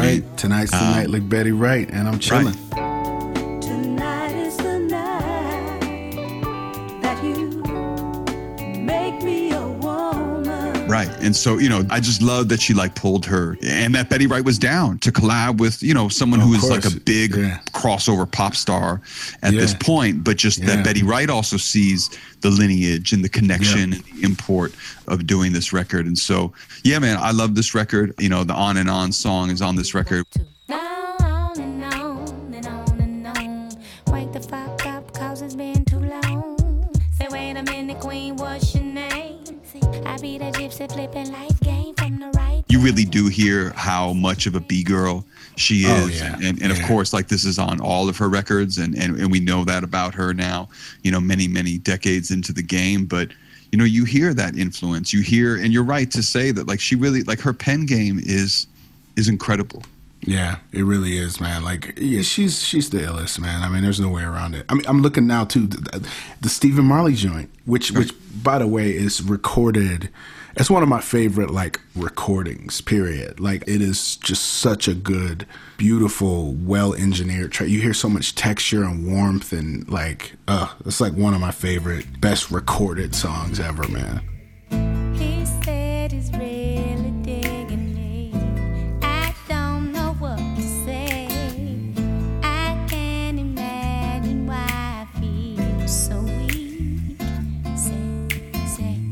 Naming. 0.05 0.21
Betty 0.21 0.25
know 0.25 0.27
what 0.27 0.27
I 0.27 0.27
Wright. 0.27 0.27
mean? 0.27 0.35
Tonight's 0.35 0.71
the 0.71 0.77
uh, 0.77 0.91
night 0.91 1.09
like 1.09 1.29
Betty 1.29 1.51
Wright, 1.51 1.89
and 1.89 2.07
I'm 2.07 2.19
chilling. 2.19 2.53
Tonight 2.53 2.85
night 10.95 11.07
that 11.07 11.23
you 11.23 11.23
make 11.23 11.23
me 11.23 11.25
a 11.25 11.25
woman. 11.25 11.25
Right. 11.25 11.25
And 11.25 11.35
so, 11.35 11.57
you 11.57 11.69
know, 11.69 11.83
I 11.89 11.99
just 11.99 12.21
love 12.21 12.49
that 12.49 12.61
she 12.61 12.73
like 12.73 12.95
pulled 12.95 13.25
her 13.25 13.57
and 13.63 13.93
that 13.95 14.09
Betty 14.09 14.27
Wright 14.27 14.43
was 14.43 14.57
down 14.57 14.99
to 14.99 15.11
collab 15.11 15.57
with, 15.59 15.83
you 15.83 15.93
know, 15.93 16.09
someone 16.09 16.41
Of 16.41 16.47
who 16.47 16.53
is 16.55 16.69
like 16.69 16.85
a 16.85 16.99
big 16.99 17.35
Yeah. 17.35 17.59
crossover 17.73 18.29
pop 18.29 18.55
star 18.55 19.01
at 19.41 19.53
this 19.53 19.73
point, 19.73 20.23
but 20.23 20.37
just 20.37 20.59
Yeah. 20.59 20.67
that 20.75 20.85
Betty 20.85 21.03
Wright 21.03 21.29
also 21.29 21.57
sees 21.57 22.09
the 22.41 22.49
lineage 22.49 23.13
and 23.13 23.23
the 23.23 23.29
connection 23.29 23.93
and 23.93 24.03
the 24.03 24.23
import 24.23 24.73
of 25.07 25.25
doing 25.27 25.53
this 25.53 25.73
record. 25.73 26.05
And 26.05 26.17
so, 26.17 26.53
yeah, 26.83 26.99
man, 26.99 27.17
I 27.19 27.31
love 27.31 27.55
this 27.55 27.73
record. 27.75 28.13
You 28.19 28.29
know, 28.29 28.43
the 28.43 28.53
On 28.53 28.77
and 28.77 28.89
On 28.89 29.11
song 29.11 29.49
is 29.49 29.61
on 29.61 29.75
this 29.75 29.93
record. 29.93 30.25
On 30.69 30.85
You 42.67 42.81
really 42.81 43.05
do 43.05 43.27
hear 43.27 43.69
how 43.71 44.13
much 44.13 44.47
of 44.47 44.55
a 44.55 44.59
B 44.59 44.83
girl 44.83 45.25
she 45.55 45.85
oh, 45.88 46.07
is. 46.07 46.21
Oh, 46.21 46.25
yeah. 46.25 46.35
And, 46.43 46.62
and 46.62 46.71
of 46.71 46.77
Yeah. 46.79 46.88
course, 46.88 47.13
like 47.13 47.27
this 47.27 47.45
is 47.45 47.59
on 47.59 47.79
all 47.79 48.09
of 48.09 48.17
her 48.17 48.27
records, 48.27 48.77
and, 48.77 48.95
and, 48.95 49.17
and 49.19 49.31
we 49.31 49.39
know 49.39 49.63
that 49.65 49.83
about 49.83 50.13
her 50.15 50.33
now, 50.33 50.67
you 51.03 51.12
know, 51.12 51.19
many, 51.19 51.47
many 51.47 51.77
decades 51.77 52.31
into 52.31 52.51
the 52.51 52.63
game. 52.63 53.05
But, 53.05 53.29
you 53.71 53.77
know, 53.77 53.85
you 53.85 54.03
hear 54.05 54.33
that 54.33 54.57
influence. 54.57 55.13
You 55.13 55.21
hear, 55.21 55.55
and 55.55 55.71
you're 55.71 55.83
right 55.83 56.09
to 56.12 56.24
say 56.24 56.51
that, 56.51 56.67
like, 56.67 56.79
she 56.79 56.95
really, 56.95 57.24
like, 57.24 57.39
her 57.41 57.53
pen 57.53 57.85
game 57.85 58.19
is 58.21 58.67
is 59.15 59.29
incredible. 59.29 59.83
Yeah, 60.21 60.57
it 60.74 60.83
really 60.83 61.17
is, 61.17 61.39
man. 61.39 61.63
Like, 61.63 61.93
yeah, 61.97 62.24
she's 62.24 62.62
she's 62.63 62.89
the 62.89 62.97
illest, 62.97 63.39
man. 63.39 63.62
I 63.62 63.69
mean, 63.69 63.83
there's 63.83 64.00
no 64.00 64.09
way 64.09 64.24
around 64.24 64.55
it. 64.55 64.65
I 64.67 64.74
mean, 64.74 64.85
I'm 64.88 65.01
looking 65.01 65.27
now 65.27 65.45
too 65.45 65.67
the, 65.67 66.05
the 66.41 66.50
Stephen 66.50 66.85
Marley 66.85 67.13
joint, 67.13 67.50
which 67.65 67.91
which 67.91 68.12
by 68.43 68.57
the 68.57 68.67
way 68.67 68.89
is 68.89 69.21
recorded. 69.21 70.09
It's 70.57 70.69
one 70.69 70.83
of 70.83 70.89
my 70.89 71.01
favorite 71.01 71.51
like 71.51 71.81
recordings. 71.95 72.79
Period. 72.81 73.39
Like, 73.39 73.63
it 73.67 73.81
is 73.81 74.15
just 74.17 74.43
such 74.43 74.88
a 74.88 74.93
good, 74.93 75.45
beautiful, 75.77 76.53
well 76.53 76.93
engineered 76.93 77.51
track. 77.51 77.69
You 77.69 77.81
hear 77.81 77.93
so 77.93 78.09
much 78.09 78.35
texture 78.35 78.83
and 78.83 79.05
warmth, 79.05 79.51
and 79.51 79.88
like, 79.89 80.33
uh, 80.47 80.74
it's 80.85 81.01
like 81.01 81.13
one 81.13 81.33
of 81.33 81.41
my 81.41 81.51
favorite, 81.51 82.21
best 82.21 82.51
recorded 82.51 83.15
songs 83.15 83.59
ever, 83.59 83.88
man. 83.88 84.21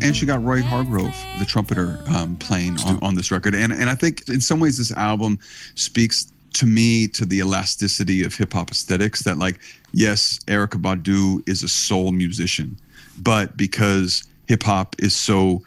And 0.04 0.16
she 0.16 0.26
got 0.26 0.44
Roy 0.44 0.62
Hargrove, 0.62 1.16
the 1.40 1.46
trumpeter, 1.46 2.04
um, 2.14 2.36
playing 2.36 2.78
on, 2.82 3.00
on 3.02 3.16
this 3.16 3.32
record. 3.32 3.56
And 3.56 3.72
and 3.72 3.90
I 3.90 3.96
think 3.96 4.28
in 4.28 4.42
some 4.42 4.60
ways 4.60 4.78
this 4.78 4.92
album 4.92 5.40
speaks 5.76 6.32
to 6.56 6.66
me 6.66 7.08
to 7.08 7.26
the 7.26 7.40
elasticity 7.40 8.24
of 8.24 8.36
hip 8.36 8.52
hop 8.52 8.70
aesthetics. 8.70 9.24
That 9.24 9.38
like, 9.38 9.60
yes, 9.94 10.40
Erykah 10.48 10.82
Badu 10.82 11.48
is 11.48 11.64
a 11.64 11.70
soul 11.70 12.12
musician, 12.12 12.78
but 13.18 13.56
because 13.56 14.28
hip 14.48 14.64
hop 14.64 14.96
is 15.00 15.16
so 15.16 15.64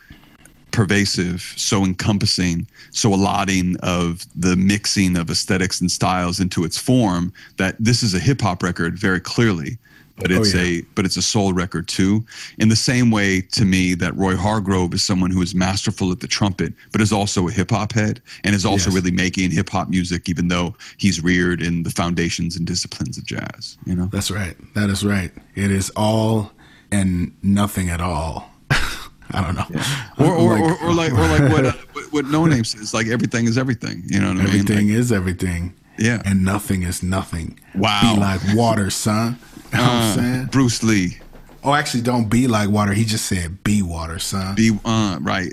pervasive, 0.71 1.55
so 1.57 1.83
encompassing, 1.85 2.67
so 2.91 3.15
allotting 3.15 3.77
of 3.79 4.27
the 4.35 4.55
mixing 4.57 5.17
of 5.17 5.31
aesthetics 5.31 5.81
and 5.81 5.91
styles 5.91 6.41
into 6.41 6.65
its 6.65 6.77
form 6.77 7.33
that 7.57 7.75
this 7.81 8.03
is 8.03 8.13
a 8.13 8.19
hip 8.19 8.43
hop 8.43 8.63
record 8.63 8.99
very 8.99 9.21
clearly. 9.21 9.79
But 10.19 10.33
Oh, 10.33 10.37
it's 10.41 10.55
yeah. 10.55 10.63
a 10.63 10.83
but 10.95 11.05
it's 11.05 11.17
a 11.17 11.23
soul 11.23 11.53
record 11.53 11.89
too. 11.89 12.25
In 12.59 12.69
the 12.71 12.77
same 12.77 13.11
way 13.11 13.43
to 13.53 13.65
me 13.65 13.95
that 13.95 14.17
Roy 14.17 14.35
Hargrove 14.37 14.95
is 14.95 15.03
someone 15.03 15.31
who 15.31 15.43
is 15.43 15.55
masterful 15.55 16.11
at 16.11 16.21
the 16.21 16.27
trumpet, 16.27 16.73
but 16.93 17.01
is 17.03 17.13
also 17.13 17.49
a 17.49 17.51
hip 17.53 17.71
hop 17.71 17.93
head 17.93 18.23
and 18.43 18.55
is 18.55 18.65
also 18.65 18.91
Yes. 18.91 18.95
really 18.97 19.11
making 19.11 19.51
hip 19.51 19.69
hop 19.69 19.89
music, 19.91 20.29
even 20.29 20.49
though 20.49 20.75
he's 20.97 21.23
reared 21.23 21.61
in 21.63 21.83
the 21.83 21.91
foundations 21.91 22.57
and 22.57 22.67
disciplines 22.67 23.19
of 23.19 23.27
jazz. 23.27 23.77
You 23.85 23.95
know? 23.95 24.09
That's 24.11 24.31
right. 24.31 24.57
That 24.75 24.89
is 24.91 25.05
right. 25.05 25.33
It 25.55 25.71
is 25.71 25.91
all 25.97 26.53
and 26.91 27.33
nothing 27.43 27.91
at 27.91 28.01
all. 28.01 28.51
I 28.71 29.43
don't 29.43 29.55
know. 29.55 29.67
Or 30.19 30.33
or, 30.35 30.59
Like- 30.59 30.63
or, 30.63 30.87
or 30.89 30.95
like 30.95 31.13
or 31.13 31.29
like 31.29 31.53
what 31.53 31.67
uh, 31.67 31.73
what- 31.93 32.13
what 32.13 32.25
Noname 32.27 32.65
says, 32.65 32.95
like 32.95 33.09
everything 33.09 33.47
is 33.47 33.59
everything. 33.59 34.03
You 34.07 34.21
know 34.21 34.29
what 34.29 34.37
I 34.39 34.45
mean? 34.45 34.47
Everything 34.49 34.89
Like, 34.89 34.97
is 34.97 35.13
everything. 35.13 35.75
Yeah. 35.99 36.23
And 36.25 36.45
nothing 36.45 36.83
is 36.83 37.03
nothing. 37.03 37.59
Wow. 37.75 38.15
Be 38.15 38.21
like 38.21 38.41
water, 38.55 38.91
son. 38.91 39.39
You 39.73 39.79
know 39.79 39.85
what 39.85 39.91
I'm 39.93 40.03
uh, 40.11 40.15
saying? 40.15 40.47
Bruce 40.47 40.83
Lee, 40.83 41.19
Oh, 41.67 41.75
actually, 41.75 42.03
don't 42.03 42.29
be 42.29 42.47
like 42.47 42.71
water. 42.71 42.93
He 42.93 43.05
just 43.05 43.27
said 43.27 43.65
be 43.65 43.83
water, 43.83 44.21
son. 44.21 44.55
be 44.55 44.79
uh 44.85 45.19
right. 45.21 45.53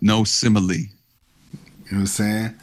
No 0.00 0.24
simile. 0.24 0.72
You 0.72 0.78
know 0.78 0.88
what 1.90 1.98
I'm 1.98 2.06
saying? 2.06 2.54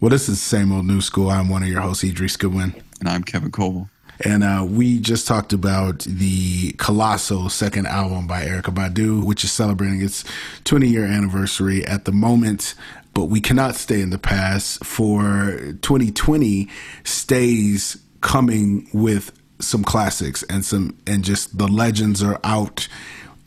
Well, 0.00 0.08
this 0.08 0.22
is 0.28 0.40
the 0.40 0.44
same 0.44 0.72
old 0.72 0.86
new 0.86 1.02
school. 1.02 1.28
I'm 1.28 1.50
one 1.50 1.62
of 1.62 1.68
your 1.68 1.82
hosts, 1.82 2.02
Idris 2.02 2.38
Goodwin. 2.38 2.74
And 3.00 3.10
I'm 3.10 3.24
Kevin 3.24 3.50
Coval. 3.50 3.90
And 4.20 4.44
uh, 4.44 4.64
we 4.68 4.98
just 4.98 5.26
talked 5.26 5.52
about 5.52 6.00
the 6.00 6.72
Colossal 6.72 7.48
second 7.48 7.86
album 7.86 8.26
by 8.26 8.44
Erykah 8.44 8.74
Badu, 8.74 9.24
which 9.24 9.44
is 9.44 9.52
celebrating 9.52 10.02
its 10.02 10.24
20 10.64 10.88
year 10.88 11.04
anniversary 11.04 11.84
at 11.84 12.04
the 12.04 12.12
moment. 12.12 12.74
But 13.12 13.26
we 13.26 13.40
cannot 13.40 13.76
stay 13.76 14.00
in 14.00 14.10
the 14.10 14.18
past, 14.18 14.84
for 14.84 15.56
2020 15.82 16.68
stays 17.04 17.96
coming 18.20 18.88
with 18.92 19.32
some 19.60 19.84
classics 19.84 20.42
and 20.44 20.64
some, 20.64 20.96
and 21.06 21.24
just 21.24 21.56
the 21.56 21.68
legends 21.68 22.22
are 22.22 22.40
out 22.42 22.88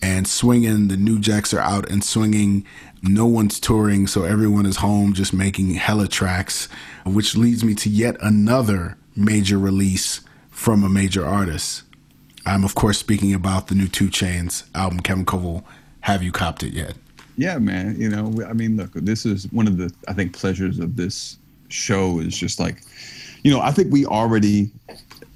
and 0.02 0.28
swinging. 0.28 0.88
The 0.88 0.98
new 0.98 1.20
jacks 1.20 1.54
are 1.54 1.60
out 1.60 1.90
and 1.90 2.04
swinging. 2.04 2.66
No 3.04 3.26
one's 3.26 3.60
touring, 3.60 4.08
so 4.08 4.24
everyone 4.24 4.66
is 4.66 4.78
home 4.78 5.14
just 5.14 5.34
making 5.34 5.74
hella 5.74 6.08
tracks, 6.08 6.70
which 7.06 7.36
leads 7.36 7.64
me 7.64 7.76
to 7.76 7.90
yet 7.90 8.16
another 8.22 8.98
major 9.16 9.58
release 9.58 10.22
from 10.58 10.84
a 10.84 10.90
major 10.90 11.24
artist. 11.24 11.84
I'm 12.44 12.64
of 12.64 12.74
course 12.74 12.98
speaking 12.98 13.32
about 13.32 13.68
the 13.68 13.76
new 13.76 13.88
Two 13.88 14.08
Chainz 14.08 14.64
album, 14.74 15.02
Kevin 15.02 15.24
Coval. 15.24 15.64
Have 16.02 16.24
you 16.24 16.32
copped 16.32 16.64
it 16.64 16.74
yet? 16.74 16.96
Yeah, 17.38 17.60
man. 17.60 17.96
You 18.02 18.10
know, 18.10 18.34
I 18.44 18.54
mean, 18.54 18.76
look, 18.76 18.92
this 18.94 19.24
is 19.24 19.50
one 19.52 19.68
of 19.68 19.78
the 19.78 19.94
I 20.08 20.14
think 20.14 20.34
pleasures 20.34 20.80
of 20.80 20.96
this 20.96 21.38
show 21.70 22.20
is 22.20 22.36
just 22.36 22.60
like, 22.60 22.82
you 23.44 23.52
know, 23.52 23.62
I 23.62 23.72
think 23.72 23.94
we 23.94 24.08
already 24.08 24.72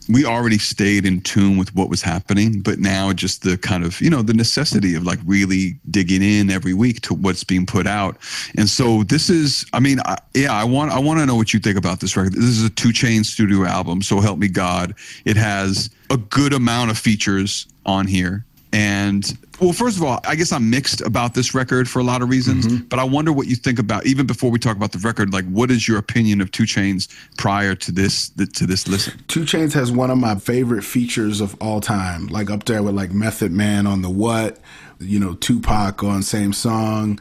we 0.09 0.25
already 0.25 0.57
stayed 0.57 1.05
in 1.05 1.21
tune 1.21 1.57
with 1.57 1.73
what 1.75 1.89
was 1.89 2.01
happening, 2.01 2.61
but 2.61 2.79
now 2.79 3.13
just 3.13 3.43
the 3.43 3.57
kind 3.57 3.83
of 3.83 3.99
you 4.01 4.09
know 4.09 4.21
the 4.21 4.33
necessity 4.33 4.95
of 4.95 5.03
like 5.03 5.19
really 5.25 5.79
digging 5.89 6.21
in 6.21 6.49
every 6.49 6.73
week 6.73 7.01
to 7.01 7.13
what's 7.13 7.43
being 7.43 7.65
put 7.65 7.87
out, 7.87 8.17
and 8.57 8.69
so 8.69 9.03
this 9.03 9.29
is, 9.29 9.65
I 9.73 9.79
mean, 9.79 9.99
I, 10.05 10.17
yeah, 10.33 10.53
I 10.53 10.63
want 10.63 10.91
I 10.91 10.99
want 10.99 11.19
to 11.19 11.25
know 11.25 11.35
what 11.35 11.53
you 11.53 11.59
think 11.59 11.77
about 11.77 11.99
this 11.99 12.17
record. 12.17 12.33
This 12.33 12.43
is 12.43 12.63
a 12.63 12.69
Two 12.69 12.91
Chain 12.91 13.23
studio 13.23 13.65
album, 13.65 14.01
so 14.01 14.19
help 14.19 14.39
me 14.39 14.47
God. 14.47 14.95
It 15.25 15.37
has 15.37 15.89
a 16.09 16.17
good 16.17 16.53
amount 16.53 16.91
of 16.91 16.97
features 16.97 17.67
on 17.85 18.07
here. 18.07 18.45
And 18.73 19.37
well, 19.59 19.73
first 19.73 19.97
of 19.97 20.03
all, 20.03 20.19
I 20.25 20.35
guess 20.35 20.51
I'm 20.51 20.69
mixed 20.69 21.01
about 21.01 21.33
this 21.33 21.53
record 21.53 21.89
for 21.89 21.99
a 21.99 22.03
lot 22.03 22.21
of 22.21 22.29
reasons, 22.29 22.81
but 22.83 22.99
I 22.99 23.03
wonder 23.03 23.31
what 23.31 23.47
you 23.47 23.55
think 23.55 23.79
about 23.79 24.05
even 24.05 24.25
before 24.25 24.49
we 24.49 24.57
talk 24.59 24.75
about 24.77 24.91
the 24.91 24.97
record. 24.99 25.33
Like, 25.33 25.45
what 25.45 25.69
is 25.69 25.87
your 25.87 25.97
opinion 25.97 26.41
of 26.41 26.51
Two 26.51 26.63
Chainz 26.63 27.07
prior 27.37 27.75
to 27.75 27.91
this 27.91 28.29
to 28.29 28.65
this 28.65 28.87
listen? 28.87 29.21
Two 29.27 29.41
Chainz 29.41 29.73
has 29.73 29.91
one 29.91 30.09
of 30.09 30.17
my 30.17 30.35
favorite 30.35 30.83
features 30.83 31.41
of 31.41 31.55
all 31.61 31.81
time, 31.81 32.27
like 32.27 32.49
up 32.49 32.63
there 32.63 32.81
with 32.81 32.95
like 32.95 33.11
Method 33.11 33.51
Man 33.51 33.85
on 33.85 34.01
the 34.01 34.09
What, 34.09 34.57
you 34.99 35.19
know, 35.19 35.35
Tupac 35.35 36.01
on 36.03 36.23
same 36.23 36.53
song, 36.53 37.19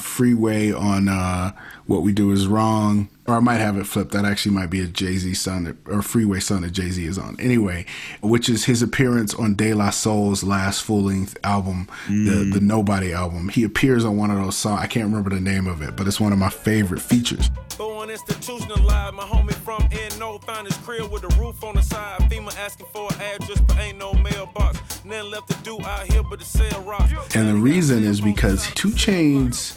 Freeway 0.00 0.72
on 0.72 1.08
uh, 1.08 1.52
What 1.86 2.02
We 2.02 2.12
Do 2.12 2.30
Is 2.30 2.46
Wrong, 2.46 3.08
or 3.26 3.34
I 3.34 3.40
might 3.40 3.58
have 3.58 3.76
it 3.76 3.86
flipped. 3.86 4.12
That 4.12 4.24
actually 4.24 4.54
might 4.54 4.70
be 4.70 4.80
a 4.80 4.86
Jay 4.86 5.16
Z 5.16 5.34
song 5.34 5.64
that- 5.64 5.76
or 5.86 6.02
Freeway 6.02 6.40
song 6.40 6.62
that 6.62 6.72
Jay 6.72 6.90
Z 6.90 7.04
is 7.04 7.18
on. 7.18 7.36
Anyway, 7.38 7.86
which 8.20 8.48
is 8.48 8.64
his 8.64 8.82
appearance 8.82 9.34
on 9.34 9.54
De 9.54 9.74
La 9.74 9.90
Soul's 9.90 10.42
last 10.44 10.82
full 10.82 11.04
length 11.04 11.36
album, 11.44 11.88
the 12.08 12.50
the 12.52 12.60
mm. 12.60 12.62
Nobody 12.62 13.12
album. 13.12 13.48
He 13.48 13.64
appears 13.64 14.04
on 14.04 14.16
one 14.16 14.30
of 14.30 14.38
those 14.38 14.56
songs. 14.56 14.80
I 14.80 14.86
can't 14.86 15.06
remember 15.06 15.30
the 15.30 15.40
name 15.40 15.66
of 15.66 15.82
it, 15.82 15.96
but 15.96 16.06
it's 16.06 16.20
one 16.20 16.32
of 16.32 16.38
my 16.38 16.48
favorite 16.48 17.00
features. 17.00 17.50
Born 17.76 18.10
institutionalized, 18.10 19.14
my 19.14 19.24
homie 19.24 19.54
from 19.54 19.88
NO 20.18 20.38
found 20.38 20.66
his 20.66 20.76
crib 20.78 21.10
with 21.10 21.24
a 21.24 21.40
roof 21.40 21.62
on 21.64 21.74
the 21.74 21.82
side. 21.82 22.20
FEMA 22.30 22.56
asking 22.58 22.86
for 22.92 23.12
an 23.12 23.20
address, 23.20 23.60
but 23.60 23.78
ain't 23.78 23.98
no 23.98 24.12
mailbox. 24.14 24.78
Nothing 25.04 25.30
left 25.30 25.48
to 25.50 25.56
do 25.62 25.80
out 25.82 26.06
here 26.06 26.22
but 26.22 26.38
to 26.38 26.44
sell 26.44 26.80
rock. 26.82 27.10
And 27.34 27.48
the 27.48 27.54
reason 27.54 28.04
is 28.04 28.20
because 28.20 28.70
Two 28.74 28.90
Chainz 28.90 29.76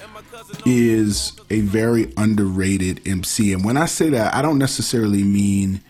is 0.66 1.34
a 1.50 1.62
very 1.62 2.14
underrated 2.18 3.02
MC. 3.08 3.54
And 3.54 3.64
when 3.64 3.78
I 3.78 3.86
say 3.86 4.10
that, 4.10 4.34
I 4.34 4.42
don't 4.42 4.58
necessarily 4.58 5.24
mean 5.24 5.82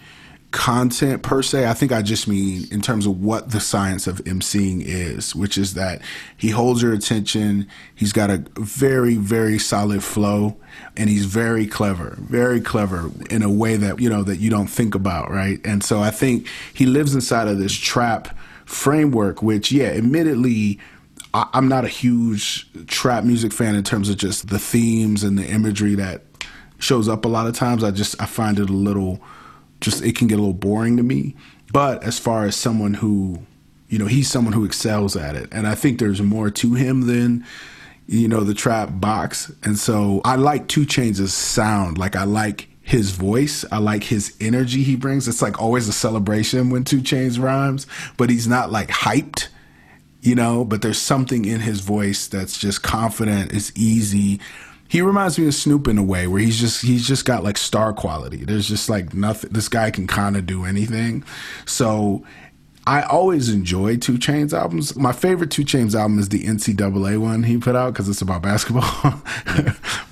content 0.56 1.22
per 1.22 1.42
se. 1.42 1.68
I 1.68 1.74
think 1.74 1.92
I 1.92 2.02
just 2.02 2.30
mean 2.30 2.66
in 2.72 2.82
terms 2.82 3.06
of 3.06 3.22
what 3.22 3.52
the 3.52 3.60
science 3.60 4.08
of 4.08 4.24
emceeing 4.24 4.82
is, 4.86 5.36
which 5.36 5.58
is 5.58 5.74
that 5.74 6.02
he 6.38 6.50
holds 6.50 6.82
your 6.82 6.94
attention. 6.94 7.68
He's 7.94 8.14
got 8.14 8.30
a 8.30 8.42
very, 8.56 9.16
very 9.16 9.60
solid 9.60 10.02
flow 10.02 10.56
and 10.96 11.10
he's 11.10 11.26
very 11.26 11.68
clever, 11.68 12.16
very 12.22 12.62
clever 12.62 13.12
in 13.30 13.44
a 13.44 13.52
way 13.52 13.76
that, 13.76 14.00
you 14.00 14.10
know, 14.10 14.24
that 14.24 14.38
you 14.38 14.50
don't 14.50 14.68
think 14.68 14.96
about, 14.96 15.30
right? 15.30 15.60
And 15.66 15.84
so 15.84 16.00
I 16.00 16.10
think 16.10 16.48
he 16.74 16.86
lives 16.86 17.14
inside 17.14 17.50
of 17.50 17.58
this 17.58 17.74
trap 17.74 18.38
framework, 18.64 19.44
which, 19.44 19.74
yeah, 19.74 19.88
admittedly, 19.88 20.80
I, 21.36 21.50
I'm 21.54 21.68
not 21.68 21.84
a 21.84 21.90
huge 21.90 22.68
trap 22.88 23.26
music 23.26 23.52
fan 23.52 23.76
in 23.76 23.84
terms 23.84 24.10
of 24.10 24.18
just 24.18 24.48
the 24.48 24.58
themes 24.58 25.22
and 25.24 25.38
the 25.38 25.46
imagery 25.46 25.94
that 25.96 26.22
shows 26.80 27.10
up 27.10 27.26
a 27.26 27.28
lot 27.28 27.46
of 27.46 27.56
times. 27.56 27.84
I 27.84 27.92
just 27.92 28.20
I 28.22 28.26
find 28.26 28.58
it 28.58 28.70
a 28.70 28.74
little 28.74 29.22
just 29.82 30.02
it 30.02 30.16
can 30.16 30.28
get 30.28 30.36
a 30.36 30.42
little 30.42 30.54
boring 30.54 30.98
to 30.98 31.04
me. 31.04 31.36
But 31.74 32.04
as 32.04 32.18
far 32.18 32.46
as 32.46 32.56
someone 32.56 32.94
who, 32.94 33.40
you 33.90 34.00
know, 34.00 34.06
he's 34.06 34.32
someone 34.32 34.54
who 34.54 34.64
excels 34.64 35.18
at 35.18 35.36
it, 35.36 35.50
and 35.52 35.68
I 35.68 35.76
think 35.76 36.00
there's 36.00 36.22
more 36.22 36.50
to 36.50 36.74
him 36.74 37.02
than 37.08 37.46
you 38.08 38.30
know 38.30 38.42
the 38.46 38.54
trap 38.54 38.90
box. 38.94 39.52
And 39.64 39.78
so 39.78 40.22
I 40.24 40.38
like 40.38 40.68
Two 40.70 40.86
Chainz' 40.86 41.28
sound. 41.30 41.98
Like 41.98 42.16
I 42.16 42.24
like 42.24 42.70
his 42.82 43.12
voice. 43.12 43.66
I 43.72 43.80
like 43.80 44.04
his 44.04 44.38
energy 44.40 44.84
he 44.84 44.96
brings. 44.96 45.28
It's 45.28 45.42
like 45.42 45.62
always 45.62 45.90
a 45.90 45.94
celebration 45.94 46.70
when 46.70 46.86
Two 46.86 47.02
Chainz 47.02 47.42
rhymes, 47.42 47.88
but 48.16 48.30
he's 48.30 48.48
not 48.48 48.72
like 48.72 48.90
hyped, 48.90 49.50
you 50.26 50.36
know. 50.36 50.66
But 50.66 50.82
there's 50.82 51.00
something 51.00 51.46
in 51.46 51.62
his 51.62 51.80
voice 51.80 52.28
that's 52.28 52.58
just 52.58 52.84
confident. 52.84 53.54
It's 53.54 53.72
easy. 53.76 54.40
He 54.88 55.02
reminds 55.02 55.40
me 55.40 55.48
of 55.48 55.54
Snoop 55.54 55.88
in 55.88 55.98
a 55.98 56.04
way 56.04 56.28
where 56.28 56.42
he's 56.42 56.60
just 56.60 56.82
he's 56.82 57.08
just 57.08 57.26
got 57.26 57.44
like 57.44 57.58
star 57.58 57.94
quality. 57.94 58.44
There's 58.44 58.68
just 58.68 58.90
like 58.90 59.14
nothing. 59.14 59.52
This 59.52 59.70
guy 59.70 59.92
can 59.92 60.08
kind 60.08 60.38
of 60.38 60.46
do 60.46 60.66
anything. 60.66 61.24
So 61.66 62.24
I 62.88 63.02
always 63.02 63.50
enjoy 63.50 63.98
Two 63.98 64.14
Chainz 64.14 64.54
albums. 64.54 64.96
My 64.96 65.12
favorite 65.12 65.50
Two 65.50 65.64
Chainz 65.64 65.96
album 65.96 66.20
is 66.20 66.30
the 66.30 66.44
NCAA 66.44 67.18
one 67.20 67.44
he 67.44 67.58
put 67.58 67.76
out 67.76 67.94
because 67.94 68.08
it's 68.08 68.22
about 68.22 68.44
basketball. 68.44 69.22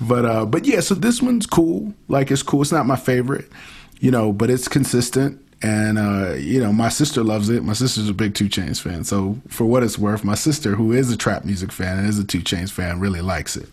but 0.00 0.24
uh, 0.24 0.44
but 0.44 0.66
yeah, 0.66 0.80
so 0.80 0.94
this 0.94 1.22
one's 1.22 1.46
cool. 1.46 1.94
Like 2.08 2.32
it's 2.32 2.42
cool. 2.42 2.62
It's 2.62 2.72
not 2.72 2.86
my 2.86 2.96
favorite, 2.96 3.48
you 4.00 4.10
know, 4.10 4.32
but 4.32 4.50
it's 4.50 4.66
consistent. 4.66 5.40
And 5.64 5.98
uh, 5.98 6.34
you 6.34 6.60
know, 6.60 6.74
my 6.74 6.90
sister 6.90 7.24
loves 7.24 7.48
it. 7.48 7.64
My 7.64 7.72
sister's 7.72 8.06
a 8.10 8.12
big 8.12 8.34
Two 8.34 8.50
Chainz 8.50 8.82
fan. 8.82 9.02
So 9.02 9.38
for 9.48 9.64
what 9.64 9.82
it's 9.82 9.98
worth, 9.98 10.22
my 10.22 10.34
sister, 10.34 10.74
who 10.74 10.92
is 10.92 11.10
a 11.10 11.16
trap 11.16 11.46
music 11.46 11.72
fan 11.72 11.96
and 11.98 12.06
is 12.06 12.18
a 12.18 12.24
Two 12.24 12.40
Chainz 12.40 12.70
fan, 12.70 13.00
really 13.00 13.22
likes 13.22 13.56
it. 13.56 13.66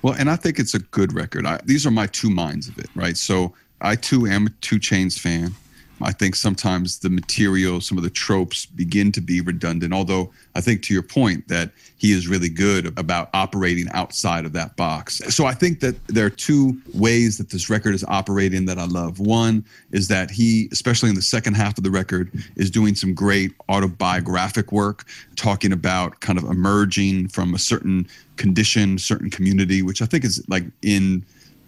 Well, 0.00 0.14
and 0.14 0.30
I 0.30 0.36
think 0.36 0.58
it's 0.58 0.72
a 0.72 0.78
good 0.78 1.12
record. 1.12 1.44
I, 1.44 1.60
these 1.66 1.84
are 1.84 1.90
my 1.90 2.06
two 2.06 2.30
minds 2.30 2.66
of 2.66 2.78
it, 2.78 2.88
right? 2.94 3.14
So 3.14 3.52
I 3.82 3.96
too 3.96 4.26
am 4.26 4.46
a 4.46 4.50
Two 4.62 4.78
Chainz 4.78 5.18
fan. 5.18 5.52
I 6.00 6.12
think 6.12 6.34
sometimes 6.34 6.98
the 6.98 7.10
material, 7.10 7.80
some 7.80 7.98
of 7.98 8.04
the 8.04 8.10
tropes 8.10 8.66
begin 8.66 9.12
to 9.12 9.20
be 9.20 9.40
redundant. 9.40 9.92
Although 9.92 10.32
I 10.54 10.60
think 10.60 10.82
to 10.84 10.94
your 10.94 11.02
point 11.02 11.48
that 11.48 11.70
he 11.96 12.12
is 12.12 12.28
really 12.28 12.48
good 12.48 12.96
about 12.98 13.28
operating 13.34 13.88
outside 13.90 14.44
of 14.44 14.52
that 14.52 14.76
box. 14.76 15.20
So 15.34 15.46
I 15.46 15.54
think 15.54 15.80
that 15.80 15.96
there 16.06 16.26
are 16.26 16.30
two 16.30 16.80
ways 16.94 17.38
that 17.38 17.50
this 17.50 17.68
record 17.68 17.94
is 17.94 18.04
operating 18.06 18.66
that 18.66 18.78
I 18.78 18.86
love. 18.86 19.18
One 19.18 19.64
is 19.90 20.06
that 20.08 20.30
he, 20.30 20.68
especially 20.70 21.08
in 21.08 21.16
the 21.16 21.22
second 21.22 21.54
half 21.54 21.76
of 21.76 21.84
the 21.84 21.90
record, 21.90 22.30
is 22.56 22.70
doing 22.70 22.94
some 22.94 23.14
great 23.14 23.52
autobiographic 23.68 24.70
work, 24.70 25.06
talking 25.34 25.72
about 25.72 26.20
kind 26.20 26.38
of 26.38 26.44
emerging 26.44 27.28
from 27.28 27.54
a 27.54 27.58
certain 27.58 28.06
condition, 28.36 28.98
certain 28.98 29.30
community, 29.30 29.82
which 29.82 30.00
I 30.00 30.06
think 30.06 30.24
is 30.24 30.42
like 30.48 30.64
in 30.82 31.24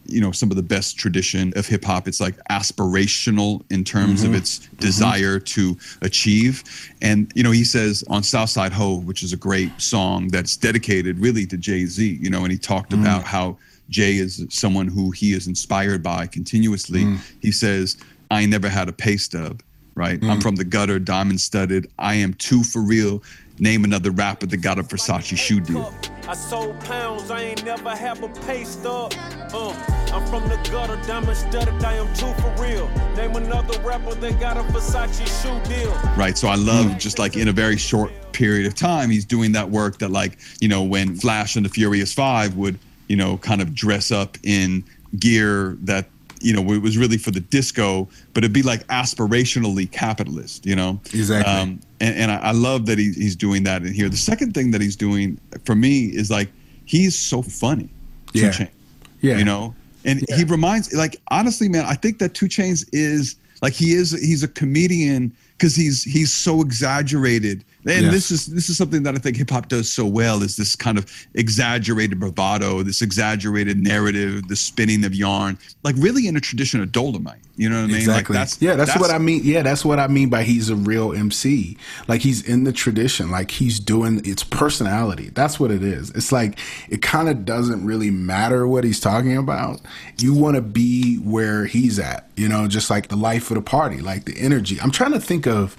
you 0.06 0.20
know 0.20 0.32
some 0.32 0.50
of 0.50 0.56
the 0.56 0.62
best 0.62 0.96
tradition 0.98 1.52
of 1.56 1.66
hip 1.66 1.84
hop. 1.84 2.08
It's 2.08 2.20
like 2.20 2.36
aspirational 2.50 3.62
in 3.70 3.84
terms 3.84 4.22
Mm-hmm. 4.22 4.34
of 4.34 4.40
its 4.40 4.58
desire 4.78 5.38
to 5.38 5.76
achieve. 6.02 6.62
And 7.02 7.30
you 7.34 7.42
know, 7.42 7.50
he 7.50 7.64
says 7.64 8.02
on 8.08 8.22
Southside 8.22 8.72
Ho, 8.72 8.96
which 8.96 9.22
is 9.22 9.32
a 9.32 9.36
great 9.36 9.70
song 9.80 10.28
that's 10.28 10.56
dedicated 10.56 11.18
really 11.18 11.46
to 11.46 11.56
Jay 11.56 11.84
Z. 11.86 12.18
You 12.20 12.30
know, 12.30 12.42
and 12.42 12.52
he 12.52 12.58
talked 12.58 12.90
Mm. 12.92 13.00
about 13.02 13.24
how 13.24 13.56
Jay 13.88 14.16
is 14.16 14.44
someone 14.50 14.88
who 14.88 15.10
he 15.10 15.32
is 15.32 15.46
inspired 15.46 16.02
by 16.02 16.26
continuously. 16.26 17.04
Mm. 17.04 17.18
He 17.40 17.52
says, 17.52 17.96
"I 18.30 18.46
never 18.46 18.68
had 18.68 18.88
a 18.88 18.92
pay 18.92 19.16
stub." 19.16 19.62
Right, 19.96 20.20
Mm. 20.20 20.30
I'm 20.30 20.40
from 20.40 20.54
the 20.56 20.64
gutter, 20.64 20.98
diamond 20.98 21.40
studded. 21.40 21.90
I 21.98 22.14
am 22.14 22.32
too 22.34 22.62
for 22.64 22.80
real. 22.80 23.22
Name 23.60 23.84
another 23.84 24.10
rapper 24.10 24.46
that 24.46 24.56
got 24.56 24.78
a 24.78 24.82
Versace 24.82 25.36
shoe 25.36 25.60
deal. 25.60 25.94
I 26.26 26.34
sold 26.34 26.80
pounds, 26.80 27.30
I 27.30 27.42
ain't 27.42 27.62
never 27.62 27.90
have 27.90 28.22
a 28.22 28.28
pay 28.46 28.64
stub. 28.64 29.12
Uh, 29.52 29.70
I'm 30.14 30.26
from 30.28 30.48
the 30.48 30.56
gutter, 30.70 30.98
diamond 31.06 31.36
studded, 31.36 31.84
I 31.84 31.94
am 31.94 32.06
too 32.14 32.32
for 32.40 32.62
real. 32.62 32.88
Name 33.16 33.36
another 33.36 33.78
rapper 33.82 34.14
that 34.14 34.40
got 34.40 34.56
a 34.56 34.62
Versace 34.62 35.26
shoe 35.42 35.60
deal. 35.68 35.92
right? 36.16 36.38
So 36.38 36.48
I 36.48 36.54
love 36.54 36.96
just 36.96 37.18
like 37.18 37.36
in 37.36 37.48
a 37.48 37.52
very 37.52 37.76
short 37.76 38.12
period 38.32 38.66
of 38.66 38.74
time, 38.74 39.10
he's 39.10 39.26
doing 39.26 39.52
that 39.52 39.68
work 39.68 39.98
that 39.98 40.10
like 40.10 40.38
you 40.60 40.68
know 40.68 40.82
when 40.82 41.16
Flash 41.16 41.56
and 41.56 41.66
the 41.66 41.70
Furious 41.70 42.14
Five 42.14 42.56
would 42.56 42.78
you 43.08 43.16
know 43.16 43.36
kind 43.38 43.60
of 43.60 43.74
dress 43.74 44.10
up 44.10 44.38
in 44.42 44.82
gear 45.18 45.76
that 45.82 46.06
you 46.40 46.54
know 46.54 46.72
it 46.72 46.80
was 46.80 46.96
really 46.96 47.18
for 47.18 47.30
the 47.30 47.40
disco, 47.40 48.08
but 48.32 48.42
it'd 48.42 48.54
be 48.54 48.62
like 48.62 48.86
aspirationally 48.86 49.90
capitalist, 49.90 50.64
you 50.64 50.76
know? 50.76 50.98
Exactly. 51.12 51.52
Um, 51.52 51.80
and, 52.00 52.16
and 52.16 52.30
I, 52.30 52.36
I 52.36 52.52
love 52.52 52.86
that 52.86 52.98
he, 52.98 53.12
he's 53.12 53.36
doing 53.36 53.62
that 53.64 53.82
in 53.82 53.92
here. 53.92 54.08
The 54.08 54.16
second 54.16 54.54
thing 54.54 54.70
that 54.72 54.80
he's 54.80 54.96
doing 54.96 55.38
for 55.64 55.74
me 55.74 56.06
is 56.06 56.30
like 56.30 56.48
he's 56.84 57.16
so 57.18 57.42
funny. 57.42 57.88
Two 58.32 58.40
Yeah. 58.40 58.50
Chainz 58.50 58.70
Yeah. 59.20 59.36
you 59.38 59.44
know 59.44 59.74
and 60.04 60.24
he 60.34 60.44
reminds 60.44 60.92
like 60.94 61.16
honestly 61.30 61.68
man 61.68 61.84
i 61.84 61.92
think 61.94 62.18
that 62.20 62.32
two 62.32 62.46
chainz 62.46 62.88
is 62.92 63.36
like 63.60 63.74
he 63.74 63.92
is 63.92 64.12
he's 64.12 64.42
a 64.42 64.48
comedian 64.48 65.30
because 65.52 65.76
he's 65.76 66.02
he's 66.02 66.32
so 66.32 66.62
exaggerated 66.62 67.62
and 67.86 68.06
this 68.06 68.30
is 68.30 68.46
this 68.46 68.68
is 68.68 68.76
something 68.76 69.02
that 69.02 69.14
i 69.14 69.18
think 69.18 69.36
hip-hop 69.36 69.68
does 69.68 69.92
so 69.92 70.04
well 70.04 70.42
is 70.42 70.56
this 70.56 70.76
kind 70.76 70.98
of 70.98 71.10
exaggerated 71.34 72.20
bravado 72.20 72.82
this 72.82 73.02
exaggerated 73.02 73.78
narrative 73.78 74.46
the 74.48 74.56
spinning 74.56 75.04
of 75.04 75.14
yarn 75.14 75.58
like 75.82 75.94
really 75.98 76.26
in 76.26 76.36
a 76.36 76.40
tradition 76.40 76.80
of 76.80 76.92
dolomite 76.92 77.40
you 77.56 77.68
know 77.68 77.76
what 77.76 77.84
i 77.84 77.86
mean 77.88 77.96
Exactly. 77.96 78.34
like 78.34 78.40
that's 78.40 78.62
yeah, 78.62 78.74
that's, 78.74 78.98
what 78.98 79.10
I 79.10 79.18
mean. 79.18 79.42
Yeah, 79.44 79.62
that's 79.62 79.84
what 79.84 79.98
I 79.98 80.06
mean 80.06 80.28
by 80.30 80.42
he's 80.42 80.70
a 80.70 80.76
real 80.76 81.12
MC. 81.12 81.76
Like 82.08 82.22
he's 82.22 82.46
in 82.46 82.64
the 82.64 82.72
tradition. 82.72 83.30
Like 83.30 83.50
he's 83.50 83.78
doing 83.78 84.22
its 84.24 84.42
personality. 84.42 85.30
That's 85.30 85.60
what 85.60 85.70
it 85.70 85.82
is. 85.82 86.10
It's 86.10 86.32
like 86.32 86.58
it 86.88 87.02
kind 87.02 87.28
of 87.28 87.44
doesn't 87.44 87.84
really 87.84 88.10
matter 88.10 88.66
what 88.66 88.84
he's 88.84 89.00
talking 89.00 89.36
about. 89.36 89.80
You 90.18 90.34
want 90.34 90.56
to 90.56 90.62
be 90.62 91.16
where 91.16 91.66
he's 91.66 91.98
at. 91.98 92.30
You 92.36 92.48
know, 92.48 92.66
just 92.68 92.90
like 92.90 93.08
the 93.08 93.16
life 93.16 93.50
of 93.50 93.56
the 93.56 93.62
party, 93.62 94.00
like 94.00 94.24
the 94.24 94.38
energy. 94.38 94.80
I'm 94.80 94.90
trying 94.90 95.12
to 95.12 95.20
think 95.20 95.46
of 95.46 95.76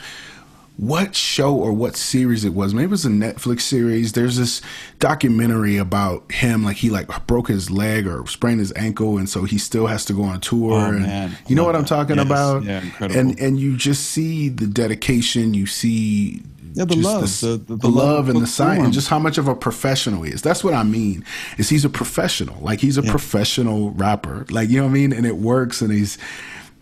what 0.81 1.15
show 1.15 1.53
or 1.55 1.71
what 1.71 1.95
series 1.95 2.43
it 2.43 2.55
was. 2.55 2.73
Maybe 2.73 2.85
it 2.85 2.89
was 2.89 3.05
a 3.05 3.09
Netflix 3.09 3.61
series. 3.61 4.13
There's 4.13 4.35
this 4.37 4.61
documentary 4.97 5.77
about 5.77 6.31
him, 6.31 6.63
like 6.63 6.77
he 6.77 6.89
like 6.89 7.27
broke 7.27 7.49
his 7.49 7.69
leg 7.69 8.07
or 8.07 8.25
sprained 8.25 8.59
his 8.59 8.73
ankle, 8.75 9.19
and 9.19 9.29
so 9.29 9.43
he 9.43 9.57
still 9.59 9.85
has 9.85 10.05
to 10.05 10.13
go 10.13 10.23
on 10.23 10.39
tour. 10.41 10.73
Oh, 10.73 10.85
and 10.85 11.01
man. 11.01 11.37
you 11.47 11.55
know 11.55 11.63
Love 11.65 11.73
what 11.73 11.79
I'm 11.79 11.85
talking 11.85 12.15
Yes. 12.15 12.25
about? 12.25 12.63
Yeah, 12.63 12.81
incredible. 12.81 13.19
And 13.19 13.39
and 13.39 13.59
you 13.59 13.77
just 13.77 14.05
see 14.09 14.49
the 14.49 14.65
dedication. 14.65 15.53
You 15.53 15.67
see. 15.67 16.41
Yeah, 16.73 16.85
the 16.85 16.95
love, 16.95 17.21
the- 17.41 17.47
the- 17.47 17.57
the 17.57 17.75
the 17.75 17.89
love 17.89 18.29
and 18.29 18.41
the 18.41 18.47
science, 18.47 18.85
and 18.85 18.93
just 18.93 19.09
how 19.09 19.19
much 19.19 19.37
of 19.37 19.47
a 19.49 19.53
professional 19.53 20.23
he 20.23 20.31
is. 20.31 20.41
That's 20.41 20.63
what 20.63 20.73
I 20.73 20.83
mean. 20.83 21.25
Is 21.57 21.67
he's 21.69 21.83
a 21.85 21.89
professional? 21.89 22.57
Like 22.61 22.79
he's 22.79 22.97
a 22.97 23.03
professional 23.03 23.91
rapper. 23.91 24.45
Like 24.49 24.69
you 24.69 24.77
know 24.77 24.85
what 24.85 24.91
I 24.91 24.93
mean? 24.93 25.11
And 25.13 25.25
it 25.25 25.35
works. 25.35 25.81
And 25.81 25.91
he's, 25.91 26.17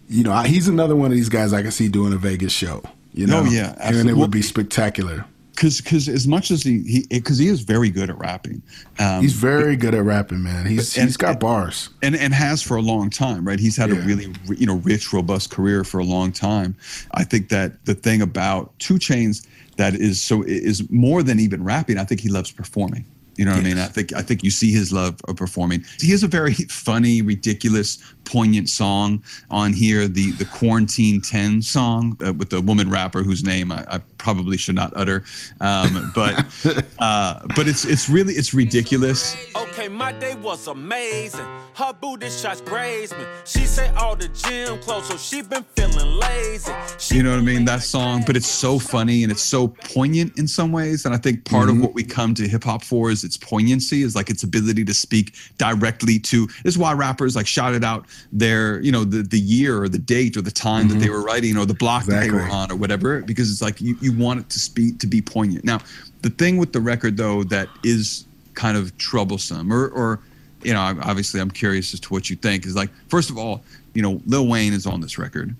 you 0.08 0.24
know, 0.24 0.32
I, 0.32 0.48
he's 0.48 0.68
another 0.68 0.96
one 0.96 1.08
of 1.12 1.18
these 1.18 1.28
guys 1.30 1.54
I 1.54 1.64
can 1.64 1.72
see 1.72 1.88
doing 1.90 2.14
a 2.14 2.18
Vegas 2.18 2.54
show. 2.54 2.84
You 3.14 3.28
know, 3.28 3.42
Oh, 3.42 3.46
yeah, 3.46 3.70
and 3.72 3.78
it 3.78 3.82
absolutely. 3.86 4.14
would 4.14 4.32
be 4.32 4.42
spectacular. 4.42 5.26
because 5.56 5.82
because 5.82 6.08
as 6.08 6.26
much 6.28 6.52
as 6.52 6.64
he 6.64 6.82
he 6.84 7.06
because 7.10 7.38
he 7.38 7.48
is 7.48 7.62
very 7.62 7.90
good 7.90 8.10
at 8.10 8.18
rapping 8.18 8.62
um, 9.00 9.22
He's 9.22 9.34
very 9.34 9.76
good 9.76 9.94
at 9.94 10.04
rapping, 10.04 10.42
man. 10.44 10.66
He's 10.66 10.96
And- 10.98 11.08
he's 11.08 11.18
got 11.18 11.40
bars. 11.40 11.90
and 12.02 12.16
and 12.16 12.34
has 12.34 12.62
for 12.62 12.78
a 12.78 12.82
long 12.82 13.10
time, 13.10 13.46
right? 13.46 13.60
He's 13.60 13.76
had 13.76 13.90
a 13.92 13.96
really 13.96 14.34
you 14.56 14.66
know 14.66 14.76
rich, 14.76 15.12
robust 15.12 15.50
career 15.50 15.84
for 15.84 16.00
a 16.00 16.06
long 16.06 16.32
time. 16.32 16.76
I 17.12 17.24
think 17.26 17.50
that 17.50 17.84
the 17.86 17.96
thing 17.96 18.22
about 18.22 18.78
Two 18.80 18.96
Chainz 18.96 19.46
that 19.78 19.96
is 19.96 20.22
so 20.22 20.44
is 20.44 20.90
more 20.90 21.24
than 21.24 21.40
even 21.40 21.64
rapping. 21.64 21.98
I 21.98 22.04
think 22.06 22.22
he 22.22 22.30
loves 22.30 22.52
performing. 22.52 23.06
You 23.40 23.46
know 23.46 23.52
what 23.52 23.62
I 23.62 23.64
mean? 23.64 23.78
I 23.78 23.86
think 23.86 24.14
I 24.14 24.22
think 24.22 24.44
you 24.44 24.52
see 24.52 24.74
his 24.74 24.92
love 24.92 25.18
of 25.30 25.38
performing. 25.38 25.86
He 26.02 26.12
has 26.12 26.24
a 26.24 26.28
very 26.28 26.54
funny, 26.54 27.22
ridiculous, 27.22 27.98
poignant 28.26 28.68
song 28.68 29.24
on 29.50 29.72
here. 29.72 30.10
The 30.10 30.32
the 30.32 30.44
Quarantine 30.44 31.22
Ten 31.22 31.62
song 31.62 32.18
uh, 32.22 32.34
with 32.34 32.50
the 32.50 32.60
woman 32.60 32.90
rapper 32.90 33.24
whose 33.24 33.42
name 33.42 33.72
I, 33.72 33.86
I 33.90 34.02
probably 34.20 34.58
should 34.58 34.76
not 34.76 34.94
utter, 34.96 35.24
um, 35.62 36.12
but 36.14 36.46
uh, 37.00 37.40
but 37.56 37.68
it's 37.68 37.86
it's 37.86 38.10
really 38.10 38.34
it's 38.34 38.54
ridiculous. 38.54 39.36
Okay, 39.56 39.88
my 39.88 40.12
day 40.12 40.36
was 40.36 40.68
amazing. 40.68 41.48
Her 41.74 41.94
booty 41.94 42.30
shots 42.30 42.62
grazed 42.62 43.18
me. 43.18 43.24
She 43.46 43.66
say 43.66 43.90
all 43.96 44.16
the 44.16 44.28
gym 44.28 44.80
clothes, 44.80 45.08
so 45.08 45.18
she 45.18 45.42
been 45.42 45.64
feeling 45.76 46.20
lazy. 46.20 46.74
She 46.98 47.16
You 47.16 47.24
know 47.24 47.32
what 47.32 47.40
I 47.40 47.44
mean? 47.44 47.66
That 47.66 47.82
song, 47.82 48.24
but 48.26 48.36
it's 48.36 48.50
so 48.50 48.78
funny 48.78 49.24
and 49.24 49.32
it's 49.32 49.42
so 49.42 49.70
poignant 49.70 50.38
in 50.38 50.48
some 50.48 50.72
ways. 50.72 51.06
And 51.06 51.16
I 51.16 51.18
think 51.18 51.46
part 51.46 51.70
of 51.70 51.80
what 51.80 51.94
we 51.94 52.04
come 52.04 52.34
to 52.36 52.48
hip 52.48 52.66
hop 52.66 52.84
for 52.84 53.10
is 53.10 53.24
its 53.24 53.38
poignancy, 53.38 54.04
is 54.04 54.16
like 54.16 54.30
its 54.30 54.44
ability 54.44 54.84
to 54.86 54.94
speak 54.94 55.36
directly 55.58 56.20
to. 56.20 56.48
This 56.64 56.76
is 56.76 56.78
why 56.78 56.92
rappers 56.94 57.36
like 57.36 57.48
shouted 57.48 57.84
out 57.84 58.06
their, 58.34 58.82
you 58.82 58.92
know, 58.92 59.06
the 59.06 59.24
the 59.24 59.40
year 59.40 59.82
or 59.82 59.88
the 59.88 59.98
date 59.98 60.36
or 60.36 60.42
the 60.42 60.52
time 60.52 60.90
that 60.90 60.96
they 60.96 61.10
were 61.10 61.24
writing 61.24 61.58
or 61.58 61.66
the 61.66 61.74
block 61.74 62.06
that 62.06 62.20
they 62.20 62.32
were 62.32 62.50
on 62.50 62.72
or 62.72 62.76
whatever, 62.76 63.22
because 63.22 63.50
it's 63.52 63.62
like 63.62 63.80
you, 63.80 63.98
you 64.02 64.09
want 64.10 64.40
it 64.42 64.50
to 64.50 64.60
speak 64.60 65.00
to 65.00 65.08
be 65.08 65.22
poignant. 65.22 65.64
Now, 65.66 65.80
the 66.22 66.30
thing 66.30 66.58
with 66.58 66.74
the 66.74 66.82
record 66.82 67.18
though 67.18 67.44
that 67.46 67.68
is 67.84 68.26
kind 68.54 68.78
of 68.78 68.98
troublesome, 68.98 69.72
or 69.72 69.88
or 69.90 70.20
you 70.64 70.74
know, 70.74 70.80
obviously 70.82 71.40
I'm 71.40 71.52
curious 71.52 71.94
as 71.94 72.00
to 72.02 72.10
what 72.10 72.30
you 72.30 72.36
think. 72.36 72.66
Is 72.66 72.76
like, 72.76 72.90
first 73.08 73.30
of 73.30 73.38
all, 73.38 73.64
you 73.94 74.02
know, 74.02 74.22
Lil 74.26 74.48
Wayne 74.48 74.74
is 74.74 74.86
on 74.86 75.00
this 75.02 75.18
record. 75.18 75.56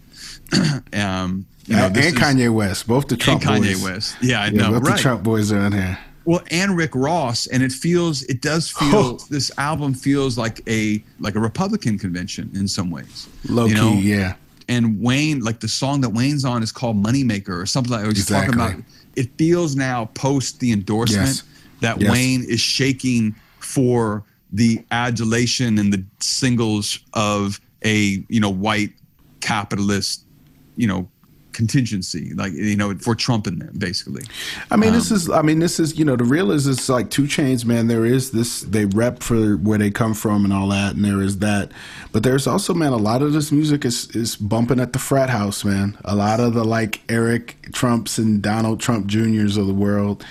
um, 0.94 1.46
you 1.66 1.76
know, 1.76 1.86
and 1.86 1.98
is- 1.98 2.14
Kanye 2.16 2.54
West, 2.54 2.88
both 2.88 3.08
the 3.08 3.16
Trump 3.18 3.42
and 3.46 3.64
Kanye 3.64 3.74
boys. 3.74 3.84
West. 3.84 4.16
Yeah, 4.22 4.42
I 4.42 4.46
Yeah, 4.48 4.52
know. 4.52 4.72
both 4.80 4.84
Right. 4.84 4.96
the 4.98 5.02
Trump 5.02 5.24
boys 5.24 5.52
are 5.52 5.62
in 5.66 5.72
here. 5.74 5.98
Well, 6.26 6.42
and 6.52 6.78
Rick 6.78 6.92
Ross, 6.94 7.48
and 7.48 7.64
it 7.64 7.72
feels, 7.72 8.22
it 8.24 8.42
does 8.42 8.70
feel. 8.70 8.96
Oh. 8.96 9.20
This 9.30 9.52
album 9.58 9.94
feels 9.94 10.38
like 10.38 10.62
a 10.68 11.04
like 11.20 11.36
a 11.36 11.40
Republican 11.40 11.98
convention 11.98 12.52
in 12.54 12.68
some 12.68 12.92
ways. 12.92 13.28
Low 13.48 13.66
you 13.66 13.76
key, 13.76 13.80
know? 13.82 13.94
yeah. 13.94 14.34
And 14.70 15.02
Wayne, 15.02 15.40
like 15.40 15.60
the 15.60 15.68
song 15.68 16.00
that 16.02 16.10
Wayne's 16.10 16.46
on, 16.46 16.62
is 16.64 16.72
called 16.72 16.96
Moneymaker 17.04 17.50
or 17.62 17.66
something 17.66 17.92
like. 17.92 18.06
He's 18.06 18.20
Exactly. 18.20 18.56
talking 18.56 18.76
about. 18.76 18.86
It 19.16 19.32
feels 19.38 19.76
now 19.76 20.06
post 20.14 20.60
the 20.60 20.72
endorsement 20.72 21.28
Yes. 21.28 21.44
that 21.82 22.00
Yes. 22.00 22.12
Wayne 22.12 22.44
is 22.44 22.62
shaking 22.62 23.36
for 23.60 24.24
the 24.54 24.80
adulation 24.92 25.78
and 25.80 25.92
the 25.92 26.04
singles 26.20 27.00
of 27.14 27.60
a 27.84 28.24
you 28.30 28.40
know 28.40 28.50
white 28.50 28.94
capitalist, 29.42 30.24
you 30.78 30.88
know, 30.88 31.10
contingency 31.60 32.34
like 32.36 32.54
you 32.54 32.78
know 32.78 32.96
for 32.96 33.14
Trump 33.14 33.46
and 33.46 33.62
them 33.62 33.78
basically. 33.78 34.24
I 34.72 34.78
mean, 34.78 34.94
this 34.94 35.12
um, 35.12 35.18
is. 35.18 35.30
I 35.30 35.42
mean, 35.42 35.60
this 35.60 35.78
is. 35.78 36.00
You 36.00 36.06
know, 36.06 36.16
the 36.16 36.24
real 36.24 36.52
is 36.52 36.68
it's 36.68 36.88
like 36.88 37.10
two 37.10 37.24
chainz, 37.24 37.66
man. 37.66 37.88
There 37.88 38.06
is 38.06 38.32
this. 38.32 38.62
They 38.62 38.86
rep 38.86 39.22
for 39.22 39.58
where 39.58 39.78
they 39.78 39.92
come 39.92 40.14
from 40.14 40.46
and 40.46 40.54
all 40.54 40.70
that, 40.70 40.96
and 40.96 41.04
there 41.04 41.22
is 41.22 41.40
that. 41.40 41.74
But 42.14 42.24
there's 42.24 42.48
also, 42.48 42.74
man, 42.74 42.94
a 42.94 42.98
lot 42.98 43.22
of 43.22 43.34
this 43.34 43.52
music 43.52 43.84
is 43.84 44.10
is 44.16 44.38
bumping 44.38 44.80
at 44.80 44.94
the 44.94 45.00
frat 45.00 45.30
house, 45.30 45.66
man. 45.66 45.98
A 46.06 46.16
lot 46.16 46.40
of 46.40 46.54
the 46.54 46.64
like 46.64 47.02
Eric 47.10 47.58
Trumps 47.74 48.18
and 48.18 48.42
Donald 48.42 48.80
Trump 48.80 49.08
Juniors 49.08 49.58
of 49.58 49.68
the 49.68 49.74
world. 49.74 50.26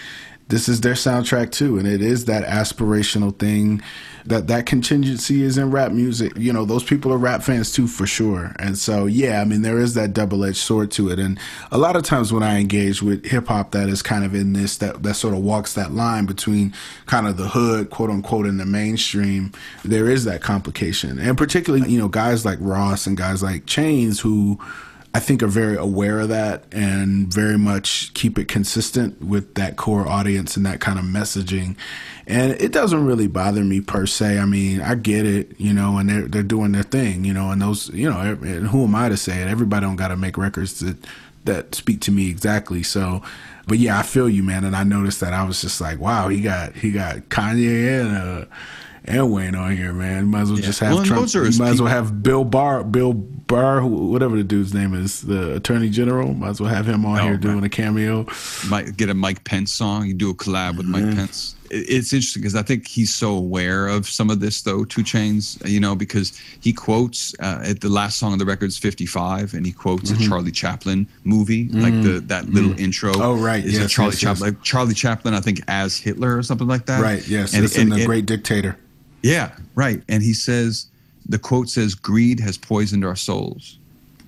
This 0.48 0.66
is 0.68 0.80
their 0.80 0.94
soundtrack 0.94 1.52
too, 1.52 1.78
and 1.78 1.86
it 1.86 2.00
is 2.00 2.24
that 2.24 2.44
aspirational 2.44 3.38
thing. 3.38 3.82
That 4.24 4.46
that 4.48 4.66
contingency 4.66 5.42
is 5.42 5.56
in 5.56 5.70
rap 5.70 5.92
music. 5.92 6.32
You 6.36 6.52
know, 6.52 6.66
those 6.66 6.84
people 6.84 7.12
are 7.12 7.18
rap 7.18 7.42
fans 7.42 7.72
too, 7.72 7.86
for 7.86 8.06
sure. 8.06 8.54
And 8.58 8.76
so, 8.76 9.06
yeah, 9.06 9.40
I 9.40 9.44
mean, 9.44 9.62
there 9.62 9.78
is 9.78 9.94
that 9.94 10.12
double 10.12 10.44
edged 10.44 10.58
sword 10.58 10.90
to 10.92 11.10
it. 11.10 11.18
And 11.18 11.38
a 11.70 11.78
lot 11.78 11.96
of 11.96 12.02
times 12.02 12.30
when 12.30 12.42
I 12.42 12.60
engage 12.60 13.02
with 13.02 13.24
hip 13.24 13.46
hop, 13.48 13.70
that 13.70 13.88
is 13.88 14.02
kind 14.02 14.24
of 14.24 14.34
in 14.34 14.52
this 14.52 14.78
that 14.78 15.02
that 15.02 15.14
sort 15.14 15.32
of 15.32 15.40
walks 15.40 15.74
that 15.74 15.92
line 15.92 16.26
between 16.26 16.74
kind 17.06 17.26
of 17.26 17.36
the 17.38 17.48
hood, 17.48 17.88
quote 17.90 18.10
unquote, 18.10 18.46
and 18.46 18.60
the 18.60 18.66
mainstream. 18.66 19.52
There 19.84 20.10
is 20.10 20.24
that 20.24 20.42
complication, 20.42 21.18
and 21.18 21.38
particularly, 21.38 21.90
you 21.90 21.98
know, 21.98 22.08
guys 22.08 22.44
like 22.44 22.58
Ross 22.60 23.06
and 23.06 23.16
guys 23.16 23.42
like 23.42 23.66
Chainz 23.66 24.20
who. 24.20 24.58
I 25.14 25.20
think 25.20 25.42
are 25.42 25.48
very 25.48 25.76
aware 25.76 26.20
of 26.20 26.28
that 26.28 26.64
and 26.70 27.32
very 27.32 27.56
much 27.56 28.12
keep 28.14 28.38
it 28.38 28.46
consistent 28.46 29.22
with 29.22 29.54
that 29.54 29.76
core 29.76 30.06
audience 30.06 30.56
and 30.56 30.66
that 30.66 30.80
kind 30.80 30.98
of 30.98 31.04
messaging. 31.04 31.76
And 32.26 32.52
it 32.52 32.72
doesn't 32.72 33.06
really 33.06 33.26
bother 33.26 33.64
me 33.64 33.80
per 33.80 34.04
se. 34.04 34.38
I 34.38 34.44
mean, 34.44 34.82
I 34.82 34.94
get 34.96 35.24
it, 35.24 35.58
you 35.58 35.72
know, 35.72 35.96
and 35.96 36.10
they're 36.10 36.28
they're 36.28 36.42
doing 36.42 36.72
their 36.72 36.82
thing, 36.82 37.24
you 37.24 37.32
know, 37.32 37.50
and 37.50 37.60
those, 37.62 37.88
you 37.88 38.08
know, 38.08 38.34
who 38.34 38.84
am 38.84 38.94
I 38.94 39.08
to 39.08 39.16
say 39.16 39.40
it? 39.40 39.48
Everybody 39.48 39.86
don't 39.86 39.96
got 39.96 40.08
to 40.08 40.16
make 40.16 40.36
records 40.36 40.80
that 40.80 40.96
that 41.44 41.74
speak 41.74 42.00
to 42.02 42.12
me 42.12 42.28
exactly. 42.28 42.82
So, 42.82 43.22
but 43.66 43.78
yeah, 43.78 43.98
I 43.98 44.02
feel 44.02 44.28
you, 44.28 44.42
man. 44.42 44.64
And 44.64 44.76
I 44.76 44.84
noticed 44.84 45.20
that 45.20 45.32
I 45.32 45.44
was 45.44 45.62
just 45.62 45.80
like, 45.80 45.98
wow, 45.98 46.28
he 46.28 46.42
got 46.42 46.74
he 46.74 46.92
got 46.92 47.16
Kanye 47.30 48.02
and 48.02 48.16
uh 48.16 48.44
and 49.08 49.32
Wayne 49.32 49.54
on 49.54 49.76
here, 49.76 49.92
man. 49.92 50.26
Might 50.26 50.42
as 50.42 50.50
well 50.52 50.60
just 50.60 50.80
have 50.80 50.94
Well, 50.94 51.04
Trump. 51.04 51.22
those 51.22 51.36
are 51.36 51.40
you 51.40 51.46
his 51.46 51.58
might 51.58 51.70
as 51.70 51.80
well 51.82 51.90
have 51.90 52.22
Bill 52.22 52.44
Barr, 52.44 52.84
Bill 52.84 53.12
Barr, 53.14 53.84
whatever 53.86 54.36
the 54.36 54.44
dude's 54.44 54.74
name 54.74 54.92
is, 54.94 55.22
the 55.22 55.56
Attorney 55.56 55.88
General. 55.88 56.34
Might 56.34 56.50
as 56.50 56.60
well 56.60 56.70
have 56.72 56.86
him 56.86 57.06
on 57.06 57.18
Oh, 57.18 57.22
here 57.22 57.32
man. 57.32 57.40
doing 57.40 57.64
a 57.64 57.68
cameo. 57.68 58.26
might 58.68 58.96
get 58.96 59.08
a 59.08 59.14
Mike 59.14 59.42
Pence 59.44 59.72
song. 59.72 60.06
You 60.06 60.14
do 60.14 60.30
a 60.30 60.34
collab 60.34 60.76
with 60.76 60.86
Mike 60.86 61.14
Pence. 61.14 61.54
It's 61.70 62.14
interesting 62.14 62.40
because 62.42 62.54
I 62.54 62.62
think 62.62 62.86
he's 62.88 63.12
so 63.14 63.34
aware 63.34 63.88
of 63.88 64.08
some 64.08 64.30
of 64.30 64.40
this, 64.40 64.62
though. 64.62 64.84
Two 64.86 65.02
Chainz, 65.02 65.58
you 65.68 65.80
know, 65.80 65.94
because 65.94 66.32
he 66.60 66.72
quotes 66.72 67.34
uh, 67.40 67.60
at 67.62 67.82
the 67.82 67.90
last 67.90 68.18
song 68.18 68.32
on 68.32 68.38
the 68.38 68.46
record 68.46 68.66
is 68.68 68.78
"55," 68.78 69.52
and 69.52 69.66
he 69.66 69.72
quotes 69.72 70.10
Mm-hmm. 70.10 70.22
a 70.24 70.28
Charlie 70.28 70.50
Chaplin 70.50 71.06
movie, 71.24 71.68
like 71.72 71.92
the 72.02 72.20
that 72.26 72.48
little 72.48 72.78
intro. 72.80 73.12
Oh, 73.16 73.34
right. 73.36 73.62
is 73.62 73.76
a 73.76 73.82
Yes, 73.82 73.92
Charlie 73.92 74.12
yes, 74.12 74.22
yes. 74.22 74.38
Chaplin, 74.38 74.54
like 74.54 74.62
Charlie 74.62 74.94
Chaplin, 74.94 75.34
I 75.34 75.40
think 75.40 75.60
as 75.68 75.98
Hitler 75.98 76.38
or 76.38 76.42
something 76.42 76.66
like 76.68 76.86
that. 76.86 77.02
Right. 77.02 77.26
Yes. 77.28 77.52
and, 77.52 77.64
it's 77.64 77.76
in 77.76 77.92
and- 77.92 78.00
the 78.00 78.06
Great 78.06 78.24
Dictator. 78.24 78.78
Yeah, 79.22 79.52
right. 79.74 80.02
And 80.08 80.22
he 80.22 80.32
says, 80.32 80.86
the 81.28 81.38
quote 81.38 81.68
says, 81.68 81.94
greed 81.94 82.40
has 82.40 82.56
poisoned 82.56 83.04
our 83.04 83.16
souls. 83.16 83.78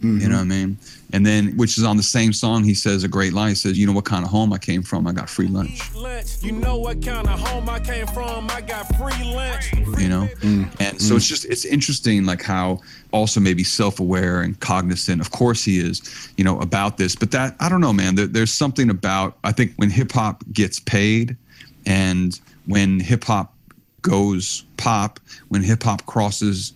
You 0.03 0.09
know 0.09 0.19
mm-hmm. 0.19 0.33
what 0.33 0.41
I 0.41 0.45
mean? 0.45 0.79
And 1.13 1.27
then, 1.27 1.57
which 1.59 1.77
is 1.77 1.85
on 1.85 1.99
the 1.99 2.03
same 2.03 2.33
song, 2.33 2.65
he 2.65 2.73
says 2.73 3.05
a 3.05 3.09
great 3.09 3.35
line. 3.35 3.51
He 3.51 3.55
says, 3.55 3.79
you 3.79 3.87
know 3.87 3.93
what 3.93 4.07
kind 4.07 4.25
of 4.25 4.31
home 4.31 4.51
I 4.51 4.57
came 4.57 4.83
from? 4.83 5.07
I 5.07 5.13
got 5.13 5.29
free 5.29 5.47
lunch. 5.47 5.95
Lunch. 5.95 6.43
You 6.43 6.53
know 6.53 6.79
what 6.79 7.05
kind 7.05 7.29
of 7.29 7.39
home 7.39 7.69
I 7.69 7.81
came 7.81 8.07
from? 8.07 8.49
I 8.51 8.63
got 8.63 8.87
free 8.97 9.35
lunch. 9.35 9.75
You 10.01 10.09
know? 10.09 10.27
Mm. 10.41 10.81
And 10.81 10.99
so 10.99 11.17
it's 11.17 11.27
mm. 11.27 11.29
just, 11.29 11.45
it's 11.45 11.67
interesting, 11.67 12.25
like 12.25 12.41
how 12.41 12.81
also 13.13 13.41
maybe 13.41 13.63
self 13.63 14.01
aware 14.01 14.41
and 14.41 14.59
cognizant, 14.61 15.21
of 15.21 15.33
course 15.33 15.65
he 15.65 15.79
is, 15.79 16.31
you 16.39 16.45
know, 16.45 16.59
about 16.61 16.97
this. 16.97 17.15
But 17.15 17.31
that, 17.33 17.55
I 17.61 17.69
don't 17.69 17.83
know, 17.83 17.93
man. 17.93 18.15
There, 18.15 18.27
there's 18.27 18.53
something 18.53 18.89
about, 18.89 19.37
I 19.45 19.53
think 19.53 19.75
when 19.77 19.91
hip 19.91 20.13
hop 20.13 20.45
gets 20.51 20.81
paid 20.81 21.37
and 21.85 22.41
when 22.65 23.01
hip 23.01 23.25
hop 23.25 23.53
goes 24.03 24.65
pop, 24.77 25.21
when 25.49 25.63
hip 25.63 25.83
hop 25.83 26.07
crosses 26.07 26.73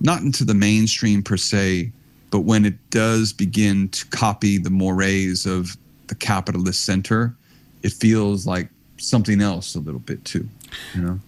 not 0.00 0.22
into 0.22 0.44
the 0.44 0.54
mainstream 0.54 1.22
per 1.22 1.36
se, 1.36 1.90
but 2.30 2.40
when 2.40 2.64
it 2.64 2.74
does 2.90 3.32
begin 3.32 3.88
to 3.90 4.06
copy 4.06 4.58
the 4.58 4.70
mores 4.70 5.46
of 5.46 5.76
the 6.08 6.14
capitalist 6.14 6.84
center, 6.84 7.34
it 7.82 7.92
feels 7.92 8.46
like 8.46 8.68
something 8.98 9.40
else 9.40 9.74
a 9.74 9.80
little 9.80 10.00
bit 10.00 10.24
too. 10.24 10.48
You 10.94 11.02
know? 11.02 11.20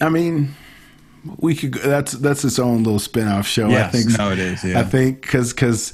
I 0.00 0.08
mean, 0.08 0.54
we 1.38 1.54
could. 1.54 1.74
That's 1.74 2.12
that's 2.12 2.44
its 2.44 2.58
own 2.58 2.82
little 2.82 2.98
spin-off 2.98 3.46
show. 3.46 3.70
I 3.70 3.88
think. 3.88 4.18
no, 4.18 4.32
it 4.32 4.38
is, 4.38 4.64
yeah. 4.64 4.80
I 4.80 4.84
think 4.84 5.22
because 5.22 5.52
because. 5.52 5.92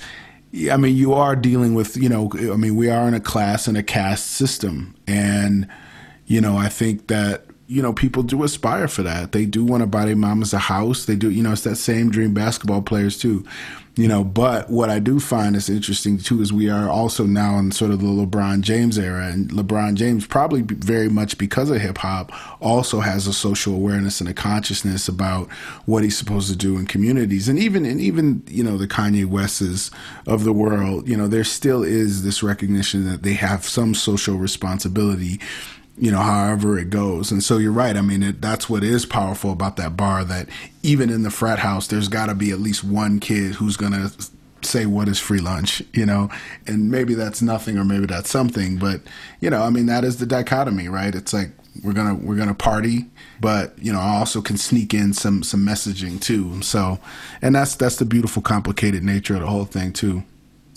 I 0.73 0.79
mean, 0.79 0.97
you 0.97 1.13
are 1.13 1.37
dealing 1.37 1.75
with, 1.75 1.95
you 1.99 2.09
know, 2.09 2.31
I 2.35 2.57
mean, 2.57 2.75
we 2.75 2.89
are 2.89 3.07
in 3.07 3.13
a 3.13 3.21
class 3.21 3.69
and 3.69 3.77
a 3.77 3.83
caste 3.83 4.29
system. 4.29 4.95
And, 5.07 5.69
you 6.25 6.41
know, 6.41 6.57
I 6.57 6.71
think 6.71 7.09
that, 7.09 7.45
you 7.69 7.83
know, 7.83 7.93
people 7.93 8.23
do 8.23 8.43
aspire 8.45 8.89
for 8.89 9.03
that. 9.03 9.33
They 9.33 9.45
do 9.45 9.63
want 9.63 9.83
to 9.83 9.87
buy 9.87 10.07
their 10.07 10.17
mamas 10.17 10.55
a 10.55 10.59
house. 10.59 11.05
They 11.05 11.17
do, 11.17 11.31
you 11.31 11.43
know, 11.43 11.53
it's 11.53 11.65
that 11.65 11.77
same 11.77 12.11
dream 12.11 12.33
basketball 12.33 12.81
players 12.81 13.19
too. 13.19 13.45
You 13.95 14.07
know, 14.07 14.23
but 14.23 14.71
what 14.71 14.91
I 14.91 15.01
do 15.01 15.19
find 15.19 15.57
is 15.57 15.69
interesting 15.69 16.19
too 16.19 16.41
is 16.41 16.53
we 16.53 16.71
are 16.71 16.89
also 16.89 17.27
now 17.27 17.59
in 17.59 17.73
sort 17.73 17.91
of 17.91 18.01
the 18.01 18.07
LeBron 18.07 18.61
James 18.61 18.97
era, 18.97 19.27
and 19.27 19.51
LeBron 19.51 19.97
James 19.97 20.25
probably 20.25 20.63
very 20.63 21.09
much 21.09 21.37
because 21.37 21.69
of 21.69 21.81
hip 21.81 21.99
hop 21.99 22.31
also 22.63 23.01
has 23.01 23.27
a 23.27 23.33
social 23.33 23.75
awareness 23.75 24.21
and 24.21 24.31
a 24.31 24.35
consciousness 24.35 25.09
about 25.09 25.51
what 25.87 26.05
he's 26.05 26.17
supposed 26.17 26.49
to 26.49 26.57
do 26.57 26.79
in 26.79 26.87
communities, 26.87 27.49
and 27.49 27.59
even 27.59 27.85
and 27.85 28.01
even 28.01 28.41
you 28.47 28.63
know 28.63 28.79
the 28.79 28.87
Kanye 28.87 29.27
Wests 29.27 29.91
of 30.29 30.45
the 30.45 30.53
world, 30.53 31.09
you 31.09 31.17
know, 31.17 31.27
there 31.27 31.43
still 31.43 31.83
is 31.83 32.23
this 32.23 32.41
recognition 32.41 33.05
that 33.11 33.25
they 33.25 33.35
have 33.35 33.65
some 33.65 33.97
social 33.97 34.37
responsibility 34.37 35.41
you 35.99 36.11
know, 36.11 36.21
however 36.21 36.79
it 36.79 36.91
goes. 36.91 37.31
And 37.31 37.43
so 37.43 37.59
you're 37.59 37.73
right. 37.73 37.97
I 37.97 38.01
mean, 38.01 38.23
it, 38.23 38.41
that's 38.41 38.69
what 38.69 38.85
is 38.85 39.05
powerful 39.07 39.53
about 39.53 39.77
that 39.77 39.97
bar 39.97 40.25
that 40.25 40.49
even 40.83 41.11
in 41.11 41.23
the 41.23 41.31
frat 41.31 41.59
house, 41.59 41.87
there's 41.89 42.09
got 42.09 42.27
to 42.27 42.35
be 42.35 42.51
at 42.51 42.61
least 42.61 42.85
one 42.85 43.21
kid 43.21 43.55
who's 43.55 43.77
going 43.77 43.93
to 43.93 44.13
say 44.63 44.87
what 44.87 45.09
is 45.09 45.19
free 45.19 45.41
lunch, 45.41 45.83
you 45.93 46.07
know, 46.07 46.29
and 46.67 46.91
maybe 46.91 47.15
that's 47.15 47.43
nothing 47.43 47.79
or 47.79 47.85
maybe 47.85 48.07
that's 48.07 48.31
something, 48.31 48.77
but 48.77 49.01
you 49.41 49.51
know, 49.51 49.63
I 49.63 49.71
mean, 49.71 49.87
that 49.87 50.05
is 50.05 50.19
the 50.19 50.27
dichotomy, 50.27 50.89
right? 50.89 51.15
It's 51.15 51.33
like, 51.33 51.51
we're 51.83 51.93
gonna 51.93 52.15
we're 52.15 52.37
gonna 52.37 52.55
party, 52.55 53.07
but 53.41 53.79
you 53.79 53.93
know 53.93 54.01
I 54.01 54.17
also 54.17 54.41
can 54.43 54.57
sneak 54.57 54.93
in 54.93 55.13
some 55.13 55.43
some 55.43 55.65
messaging 55.65 56.21
too. 56.21 56.61
So, 56.63 56.99
and 57.41 57.55
that's 57.55 57.77
that's 57.77 57.97
the 57.97 58.05
beautiful, 58.05 58.43
complicated 58.43 59.03
nature 59.03 59.35
of 59.35 59.41
the 59.41 59.47
whole 59.47 59.65
thing 59.65 59.93
too. 59.93 60.25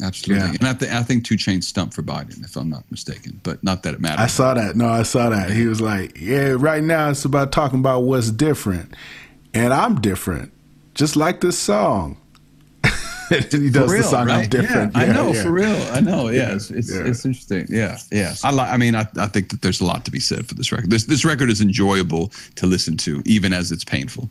Absolutely. 0.01 0.45
Yeah. 0.45 0.53
And 0.59 0.67
I, 0.67 0.73
th- 0.73 0.91
I 0.91 1.03
think 1.03 1.25
Two 1.25 1.35
Chainz 1.35 1.65
stumped 1.65 1.93
for 1.93 2.01
Biden, 2.01 2.43
if 2.43 2.55
I'm 2.55 2.69
not 2.69 2.83
mistaken, 2.89 3.39
but 3.43 3.63
not 3.63 3.83
that 3.83 3.93
it 3.93 4.01
matters. 4.01 4.19
I 4.19 4.27
saw 4.27 4.53
that. 4.53 4.75
No, 4.75 4.87
I 4.89 5.03
saw 5.03 5.29
that. 5.29 5.51
He 5.51 5.67
was 5.67 5.79
like, 5.81 6.19
"Yeah, 6.19 6.55
right 6.57 6.83
now 6.83 7.09
it's 7.09 7.25
about 7.25 7.51
talking 7.51 7.79
about 7.79 8.01
what's 8.01 8.31
different, 8.31 8.95
and 9.53 9.73
I'm 9.73 10.01
different, 10.01 10.51
just 10.95 11.15
like 11.15 11.41
this 11.41 11.57
song." 11.59 12.17
he 13.29 13.69
does 13.69 13.91
real, 13.91 14.01
the 14.01 14.03
song 14.03 14.29
"I'm 14.29 14.39
right? 14.39 14.49
different." 14.49 14.95
Yeah, 14.95 15.01
I 15.01 15.05
know 15.07 15.31
yeah. 15.33 15.43
for 15.43 15.51
real. 15.51 15.81
I 15.91 15.99
know. 16.01 16.29
Yeah, 16.29 16.55
it's 16.55 16.71
it's, 16.71 16.93
Yeah. 16.93 17.03
it's 17.05 17.23
interesting. 17.25 17.67
Yeah, 17.69 17.97
yeah. 18.11 18.33
I 18.43 18.51
like. 18.51 18.69
I 18.69 18.77
mean, 18.77 18.95
I, 18.95 19.07
I 19.17 19.27
think 19.27 19.49
that 19.51 19.61
there's 19.61 19.81
a 19.81 19.85
lot 19.85 20.03
to 20.05 20.11
be 20.11 20.19
said 20.19 20.47
for 20.47 20.55
this 20.55 20.71
record. 20.71 20.89
This 20.89 21.05
this 21.05 21.23
record 21.23 21.49
is 21.49 21.61
enjoyable 21.61 22.31
to 22.55 22.65
listen 22.65 22.97
to, 22.97 23.21
even 23.25 23.53
as 23.53 23.71
it's 23.71 23.83
painful. 23.83 24.29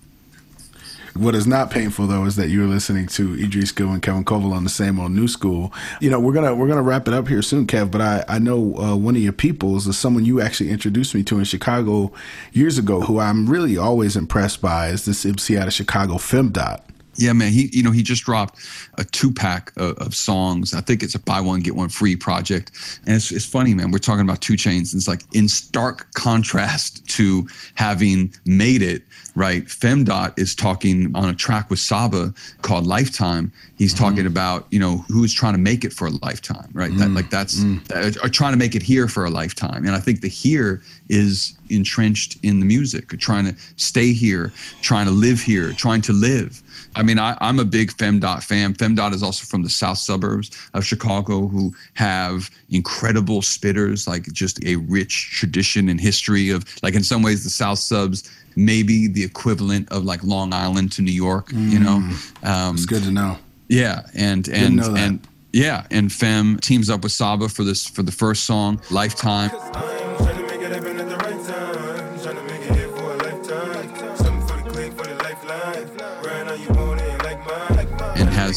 What 1.15 1.35
is 1.35 1.47
not 1.47 1.71
painful 1.71 2.07
though 2.07 2.25
is 2.25 2.37
that 2.37 2.51
you're 2.51 2.67
listening 2.67 3.07
to 3.09 3.35
Idris 3.35 3.73
Gill 3.73 3.91
and 3.91 4.01
Kevin 4.01 4.25
Coval 4.25 4.53
on 4.53 4.65
the 4.65 4.71
same 4.71 5.01
old 5.01 5.11
new 5.11 5.27
school. 5.27 5.73
You 6.01 6.09
know, 6.09 6.21
we're 6.21 6.33
gonna 6.33 6.55
we're 6.55 6.69
gonna 6.69 6.83
wrap 6.83 7.09
it 7.09 7.15
up 7.15 7.27
here 7.27 7.43
soon, 7.43 7.67
Kev. 7.67 7.91
But 7.91 8.01
I 8.01 8.25
I 8.29 8.39
know 8.39 8.77
uh, 8.77 8.97
one 8.97 9.17
of 9.17 9.23
your 9.23 9.33
peoples 9.33 9.87
is 9.87 9.99
someone 9.99 10.25
you 10.25 10.41
actually 10.41 10.71
introduced 10.71 11.15
me 11.15 11.23
to 11.25 11.39
in 11.39 11.45
Chicago 11.45 12.13
years 12.53 12.79
ago, 12.79 13.01
who 13.01 13.19
I'm 13.19 13.49
really 13.49 13.77
always 13.77 14.17
impressed 14.17 14.63
by 14.63 14.89
is 14.89 15.05
this 15.05 15.27
MC 15.27 15.59
out 15.59 15.67
of 15.67 15.73
Chicago, 15.73 16.15
Femdot. 16.15 16.81
Yeah, 17.17 17.33
man. 17.33 17.53
He, 17.53 17.69
you 17.73 17.83
know, 17.83 17.91
he 17.91 18.03
just 18.03 18.25
dropped 18.25 18.61
a 18.99 19.05
two 19.05 19.33
pack 19.33 19.73
of, 19.77 19.99
of, 19.99 20.15
songs. 20.15 20.75
I 20.75 20.81
think 20.81 21.03
it's 21.03 21.15
a 21.15 21.19
buy 21.19 21.41
one 21.41 21.61
get 21.61 21.75
one 21.75 21.89
free 21.89 22.17
project, 22.17 22.73
and 23.07 23.17
it's 23.17 23.33
it's 23.33 23.45
funny, 23.45 23.75
man. 23.75 23.91
We're 23.91 23.99
talking 23.99 24.23
about 24.23 24.41
2 24.41 24.55
Chainz. 24.55 24.95
It's 24.95 25.09
like 25.09 25.23
in 25.33 25.49
stark 25.49 26.13
contrast 26.15 27.07
to 27.09 27.49
having 27.75 28.33
made 28.45 28.83
it. 28.83 29.03
Right, 29.37 29.65
Femdot 29.65 30.39
is 30.39 30.55
talking 30.55 31.13
on 31.15 31.29
a 31.29 31.35
track 31.35 31.71
with 31.71 31.79
Saba 31.79 32.35
called 32.63 32.87
Lifetime. 32.87 33.53
He's 33.77 33.95
mm-hmm. 33.95 34.05
talking 34.05 34.27
about 34.27 34.67
you 34.71 34.81
know 34.81 35.05
who's 35.09 35.33
trying 35.33 35.55
to 35.55 35.61
make 35.61 35.85
it 35.85 35.93
for 35.93 36.09
a 36.09 36.11
lifetime. 36.23 36.71
Right, 36.73 36.91
mm 36.91 36.99
that 36.99 37.11
like 37.11 37.31
that's 37.31 37.61
mm 37.61 37.85
that, 37.89 38.23
are 38.25 38.29
trying 38.29 38.53
to 38.53 38.59
make 38.59 38.75
it 38.75 38.83
here 38.83 39.09
for 39.09 39.25
a 39.25 39.31
lifetime. 39.31 39.85
And 39.87 39.95
I 39.95 40.01
think 40.01 40.21
the 40.21 40.29
here 40.29 40.83
is 41.09 41.57
entrenched 41.71 42.39
in 42.43 42.61
the 42.61 42.67
music, 42.67 43.09
trying 43.19 43.47
to 43.47 43.57
stay 43.77 44.13
here, 44.13 44.53
trying 44.83 45.07
to 45.07 45.13
live 45.13 45.41
here, 45.41 45.73
trying 45.73 46.03
to 46.03 46.13
live. 46.13 46.63
I 46.97 47.03
mean, 47.03 47.19
I, 47.19 47.37
am 47.41 47.59
a 47.59 47.65
big 47.65 47.93
Femdot 47.93 48.43
fan. 48.43 48.75
Femdot 48.75 49.13
is 49.13 49.23
also 49.23 49.45
from 49.45 49.63
the 49.63 49.71
south 49.71 49.99
suburbs 49.99 50.51
of 50.75 50.85
Chicago 50.85 51.47
who 51.47 51.73
have 51.95 52.51
incredible 52.71 53.43
spitters, 53.43 54.09
like 54.09 54.25
just 54.33 54.65
a 54.65 54.77
rich 54.77 55.31
tradition 55.33 55.89
and 55.89 56.01
history 56.01 56.51
of, 56.51 56.65
like, 56.83 56.95
in 56.95 57.05
some 57.05 57.23
ways, 57.23 57.45
the 57.45 57.51
south 57.51 57.79
subs 57.79 58.29
maybe 58.57 59.07
the 59.07 59.23
equivalent 59.23 59.91
of 59.91 60.05
like 60.05 60.23
Long 60.25 60.53
Island 60.53 60.93
to 60.93 61.03
New 61.03 61.13
York, 61.13 61.49
mm, 61.51 61.71
you 61.71 61.79
know? 61.79 61.97
Um, 62.43 62.75
it's 62.75 62.87
good 62.87 63.03
to 63.05 63.11
know. 63.11 63.39
Yeah. 63.69 64.03
And, 64.15 64.49
and, 64.49 64.81
and, 64.81 65.29
yeah. 65.53 65.87
And 65.91 66.13
Fem 66.13 66.59
teams 66.59 66.91
up 66.91 67.03
with 67.03 67.13
Saba 67.13 67.49
for 67.49 67.65
this, 67.65 67.87
for 67.87 68.03
the 68.03 68.13
first 68.13 68.45
song, 68.45 68.81
Lifetime. 68.91 69.51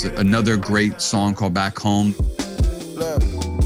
Has 0.04 0.20
another 0.20 0.58
great 0.58 1.02
song 1.02 1.36
called 1.36 1.54
Back 1.54 1.78
Home. 1.80 2.13
Look, 2.96 3.24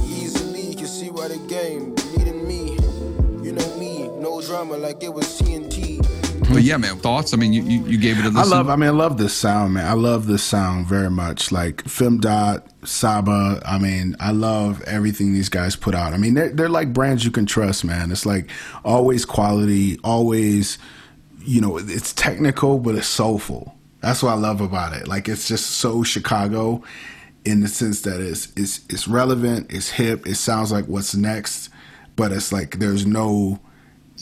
easily 0.07 0.73
you 0.73 0.85
see 0.85 1.09
why 1.09 1.27
the 1.27 1.37
game 1.47 1.95
needed 2.15 2.35
me. 2.43 2.77
You 3.43 3.53
know 3.53 3.77
me, 3.77 4.07
no 4.19 4.41
drama 4.41 4.77
like 4.77 5.03
it 5.03 5.13
was 5.13 5.39
TNT. 5.39 5.97
But 6.49 6.63
yeah, 6.63 6.77
man, 6.77 6.97
thoughts? 6.97 7.33
I 7.33 7.37
mean, 7.37 7.51
you, 7.51 7.61
you, 7.63 7.83
you 7.85 7.97
gave 7.97 8.19
it 8.19 8.25
a 8.25 8.29
listen. 8.29 8.39
I 8.39 8.55
love, 8.55 8.69
I 8.69 8.75
mean, 8.75 8.87
I 8.87 8.93
love 8.93 9.17
this 9.17 9.33
sound, 9.33 9.73
man. 9.73 9.85
I 9.85 9.93
love 9.93 10.27
this 10.27 10.43
sound 10.43 10.87
very 10.87 11.09
much. 11.09 11.51
Like 11.51 11.83
Femdot, 11.83 12.63
Saba. 12.87 13.61
I 13.65 13.77
mean, 13.79 14.15
I 14.19 14.31
love 14.31 14.81
everything 14.83 15.33
these 15.33 15.49
guys 15.49 15.75
put 15.75 15.93
out. 15.93 16.13
I 16.13 16.17
mean, 16.17 16.35
they're, 16.35 16.49
they're 16.49 16.69
like 16.69 16.93
brands 16.93 17.25
you 17.25 17.31
can 17.31 17.45
trust, 17.45 17.83
man. 17.83 18.11
It's 18.11 18.25
like 18.25 18.49
always 18.85 19.25
quality, 19.25 19.99
always, 20.03 20.77
you 21.39 21.59
know, 21.59 21.77
it's 21.77 22.13
technical, 22.13 22.79
but 22.79 22.95
it's 22.95 23.07
soulful. 23.07 23.76
That's 24.01 24.21
what 24.21 24.31
I 24.31 24.35
love 24.35 24.61
about 24.61 24.93
it. 24.93 25.07
Like 25.07 25.27
it's 25.27 25.47
just 25.47 25.71
so 25.71 26.03
Chicago 26.03 26.83
in 27.45 27.61
the 27.61 27.67
sense 27.67 28.01
that 28.01 28.19
it's 28.19 28.51
it's 28.55 28.81
it's 28.89 29.07
relevant, 29.07 29.71
it's 29.71 29.89
hip, 29.89 30.27
it 30.27 30.35
sounds 30.35 30.71
like 30.71 30.85
what's 30.85 31.15
next, 31.15 31.69
but 32.15 32.31
it's 32.31 32.51
like 32.51 32.79
there's 32.79 33.05
no 33.05 33.59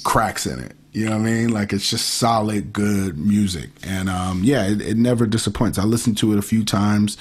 cracks 0.03 0.45
in 0.45 0.59
it. 0.59 0.73
You 0.91 1.05
know 1.05 1.17
what 1.17 1.27
I 1.27 1.31
mean? 1.31 1.49
Like 1.49 1.73
it's 1.73 1.89
just 1.89 2.11
solid, 2.11 2.71
good 2.71 3.17
music, 3.17 3.69
and 3.83 4.09
um, 4.09 4.41
yeah, 4.43 4.65
it, 4.65 4.81
it, 4.81 4.97
never 4.97 5.25
disappoints. 5.25 5.77
I 5.77 5.83
listened 5.83 6.17
to 6.19 6.31
it 6.31 6.39
a 6.39 6.41
few 6.41 6.63
times. 6.63 7.17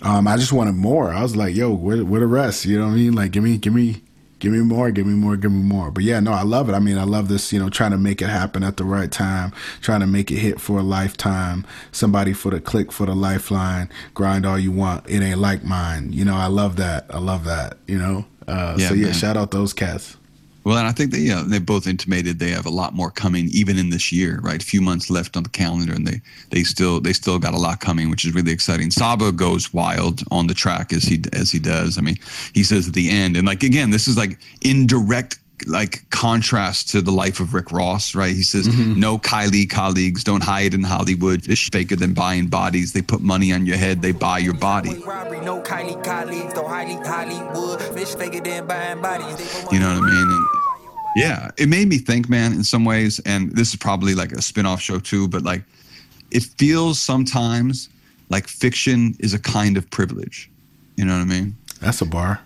Um, 0.00 0.26
I 0.26 0.38
just 0.38 0.54
wanted 0.54 0.76
more. 0.76 1.10
I 1.10 1.22
was 1.22 1.36
like, 1.36 1.54
"Yo, 1.54 1.70
where, 1.70 2.02
where 2.02 2.20
the 2.20 2.26
rest?" 2.26 2.64
You 2.64 2.78
know 2.78 2.86
what 2.86 2.92
I 2.92 2.96
mean? 2.96 3.12
Like, 3.12 3.32
give 3.32 3.44
me, 3.44 3.58
give 3.58 3.74
me, 3.74 4.02
give 4.40 4.52
me 4.52 4.60
more, 4.60 4.90
give 4.90 5.06
me 5.06 5.14
more, 5.14 5.36
give 5.36 5.52
me 5.52 5.62
more. 5.62 5.90
But 5.90 6.02
yeah, 6.02 6.18
no, 6.18 6.32
I 6.32 6.42
love 6.42 6.68
it. 6.68 6.72
I 6.72 6.80
mean, 6.80 6.98
I 6.98 7.04
love 7.04 7.28
this, 7.28 7.52
you 7.52 7.60
know, 7.60 7.70
trying 7.70 7.92
to 7.92 7.98
make 7.98 8.20
it 8.20 8.28
happen 8.28 8.64
at 8.64 8.76
the 8.76 8.84
right 8.84 9.10
time, 9.10 9.52
trying 9.80 10.00
to 10.00 10.06
make 10.06 10.30
it 10.30 10.38
hit 10.38 10.60
for 10.60 10.78
a 10.78 10.82
lifetime. 10.82 11.64
Somebody 11.92 12.32
for 12.32 12.50
the 12.50 12.60
click 12.60 12.90
for 12.90 13.06
the 13.06 13.14
lifeline, 13.14 13.88
grind 14.14 14.44
all 14.44 14.58
you 14.58 14.72
want. 14.72 15.08
It 15.08 15.22
ain't 15.22 15.38
like 15.38 15.62
mine. 15.62 16.12
You 16.12 16.24
know, 16.24 16.36
I 16.36 16.46
love 16.46 16.76
that. 16.76 17.06
I 17.10 17.18
love 17.18 17.44
that, 17.44 17.78
you 17.86 17.98
know? 17.98 18.24
Uh, 18.48 18.76
yeah, 18.78 18.88
so 18.88 18.94
yeah, 18.94 19.04
man. 19.06 19.14
shout 19.14 19.36
out 19.36 19.52
those 19.52 19.72
cats. 19.72 20.16
Well, 20.62 20.76
and 20.76 20.86
I 20.86 20.92
think 20.92 21.10
they 21.10 21.30
uh, 21.30 21.44
they 21.44 21.58
both 21.58 21.86
intimated 21.86 22.38
they 22.38 22.50
have 22.50 22.66
a 22.66 22.70
lot 22.70 22.94
more 22.94 23.10
coming 23.10 23.48
even 23.50 23.78
in 23.78 23.88
this 23.88 24.12
year, 24.12 24.40
right? 24.42 24.62
A 24.62 24.64
few 24.64 24.82
months 24.82 25.08
left 25.08 25.36
on 25.36 25.42
the 25.42 25.48
calendar, 25.48 25.94
and 25.94 26.06
they 26.06 26.20
they 26.50 26.64
still 26.64 27.00
they 27.00 27.14
still 27.14 27.38
got 27.38 27.54
a 27.54 27.58
lot 27.58 27.80
coming, 27.80 28.10
which 28.10 28.26
is 28.26 28.34
really 28.34 28.52
exciting. 28.52 28.90
Saba 28.90 29.32
goes 29.32 29.72
wild 29.72 30.22
on 30.30 30.46
the 30.46 30.54
track 30.54 30.92
as 30.92 31.04
he 31.04 31.22
as 31.32 31.50
he 31.50 31.58
does. 31.58 31.96
I 31.96 32.02
mean, 32.02 32.16
he 32.52 32.62
says 32.62 32.88
at 32.88 32.94
the 32.94 33.08
end, 33.08 33.38
and 33.38 33.46
like 33.46 33.62
again, 33.62 33.90
this 33.90 34.06
is 34.06 34.18
like 34.18 34.38
indirect 34.60 35.38
like 35.66 36.08
contrast 36.10 36.88
to 36.90 37.00
the 37.00 37.10
life 37.10 37.40
of 37.40 37.54
Rick 37.54 37.72
Ross, 37.72 38.14
right? 38.14 38.34
He 38.34 38.42
says, 38.42 38.68
mm-hmm. 38.68 38.98
"No 38.98 39.18
Kylie 39.18 39.68
colleagues 39.68 40.24
don't 40.24 40.42
hide 40.42 40.74
in 40.74 40.82
Hollywood. 40.82 41.48
It's 41.48 41.68
faker 41.68 41.96
than 41.96 42.14
buying 42.14 42.48
bodies. 42.48 42.92
They 42.92 43.02
put 43.02 43.20
money 43.20 43.52
on 43.52 43.66
your 43.66 43.76
head. 43.76 44.02
They 44.02 44.12
buy 44.12 44.38
your 44.38 44.54
body." 44.54 45.02
You 49.72 49.80
know 49.80 49.94
what 49.94 50.02
I 50.02 50.06
mean? 50.06 50.30
And 50.30 50.48
yeah, 51.16 51.50
it 51.58 51.68
made 51.68 51.88
me 51.88 51.98
think, 51.98 52.28
man, 52.28 52.52
in 52.52 52.64
some 52.64 52.84
ways. 52.84 53.20
And 53.26 53.50
this 53.56 53.70
is 53.70 53.76
probably 53.76 54.14
like 54.14 54.32
a 54.32 54.42
spin-off 54.42 54.80
show 54.80 54.98
too, 54.98 55.28
but 55.28 55.42
like, 55.42 55.62
it 56.30 56.44
feels 56.58 57.00
sometimes 57.00 57.88
like 58.28 58.46
fiction 58.46 59.16
is 59.18 59.34
a 59.34 59.38
kind 59.38 59.76
of 59.76 59.90
privilege. 59.90 60.48
You 60.96 61.04
know 61.04 61.14
what 61.14 61.22
I 61.22 61.24
mean? 61.24 61.56
That's 61.80 62.00
a 62.00 62.06
bar. 62.06 62.40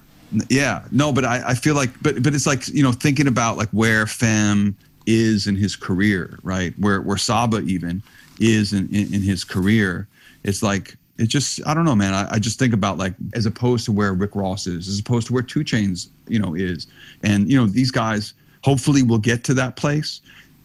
Yeah, 0.49 0.85
no, 0.91 1.13
but 1.13 1.25
I, 1.25 1.51
I 1.51 1.55
feel 1.55 1.75
like, 1.75 1.91
but 2.03 2.23
but 2.23 2.35
it's 2.35 2.47
like 2.47 2.69
you 2.69 2.83
know 2.83 2.93
thinking 2.93 3.27
about 3.27 3.57
like 3.57 3.69
where 3.71 4.07
Fem 4.07 4.77
is 5.07 5.47
in 5.47 5.57
his 5.57 5.77
career, 5.77 6.39
right? 6.43 6.73
Where 6.79 7.01
where 7.01 7.17
Saba 7.17 7.61
even 7.61 8.03
is 8.41 8.73
in, 8.73 8.89
in, 8.95 9.15
in 9.15 9.23
his 9.23 9.45
career. 9.45 10.09
It's 10.43 10.63
like 10.63 10.97
it 11.19 11.27
just 11.27 11.65
I 11.67 11.75
don't 11.75 11.85
know, 11.85 11.95
man. 11.95 12.15
I, 12.15 12.33
I, 12.33 12.39
just 12.39 12.59
think 12.59 12.75
about 12.75 12.99
like 12.99 13.15
as 13.35 13.47
opposed 13.47 13.85
to 13.85 13.93
where 13.93 14.13
Rick 14.13 14.35
Ross 14.35 14.67
is, 14.67 14.89
as 14.89 14.99
opposed 14.99 15.29
to 15.29 15.33
where 15.33 15.43
2 15.43 15.61
Chainz 15.61 16.09
you 16.29 16.39
know, 16.39 16.55
is, 16.55 16.87
and 17.23 17.51
you 17.51 17.57
know 17.57 17.67
these 17.67 17.91
guys 17.91 18.35
hopefully 18.63 19.03
will 19.03 19.19
get 19.19 19.45
to 19.45 19.55
that 19.55 19.77
place 19.77 20.21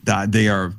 that 0.05 0.31
they 0.31 0.47
are, 0.47 0.73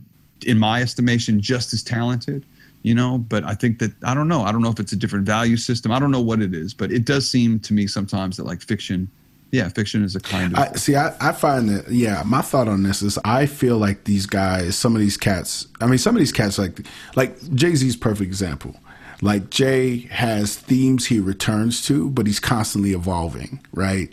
in 0.47 0.59
my 0.59 0.81
estimation, 0.81 1.41
just 1.41 1.73
as 1.75 1.83
talented 1.83 2.45
you 2.83 2.95
know 2.95 3.19
but 3.19 3.45
i 3.45 3.55
think 3.55 3.79
that 3.79 3.93
i 4.05 4.15
don't 4.15 4.29
know. 4.29 4.43
I 4.43 4.53
don't 4.53 4.63
know 4.63 4.71
if 4.71 4.81
it's 4.81 4.93
a 4.93 4.97
different 4.97 5.27
value 5.27 5.57
system. 5.57 5.93
I 5.93 5.99
don't 5.99 6.11
know 6.11 6.21
what 6.21 6.41
it 6.41 6.55
is 6.55 6.75
but 6.75 6.91
it 6.93 7.05
does 7.05 7.31
seem 7.31 7.61
to 7.61 7.75
me 7.75 7.87
sometimes 7.87 8.37
that 8.37 8.45
like 8.45 8.63
fiction 8.63 9.11
yeah 9.51 9.69
fiction 9.69 10.05
is 10.05 10.17
a 10.17 10.21
kind 10.21 10.53
of 10.53 10.59
I, 10.59 10.73
see 10.75 10.97
I, 10.97 11.15
I 11.21 11.33
find 11.33 11.69
that 11.69 11.91
yeah 11.91 12.23
my 12.25 12.41
thought 12.41 12.69
on 12.69 12.83
this 12.83 13.03
is 13.03 13.19
i 13.25 13.47
feel 13.47 13.79
like 13.79 14.05
these 14.05 14.27
guys 14.27 14.77
some 14.77 14.95
of 14.95 15.01
these 15.01 15.17
cats 15.17 15.67
i 15.81 15.87
mean 15.87 15.99
some 15.99 16.15
of 16.15 16.21
these 16.21 16.33
cats 16.33 16.59
like 16.59 16.81
like 17.17 17.37
jay-z's 17.55 17.97
perfect 17.97 18.27
example. 18.29 18.77
Like 19.23 19.51
jay 19.51 19.99
has 20.11 20.57
themes 20.57 21.07
he 21.07 21.21
returns 21.21 21.85
to 21.87 22.09
but 22.09 22.27
he's 22.27 22.41
constantly 22.41 22.93
evolving 22.93 23.61
right? 23.73 24.11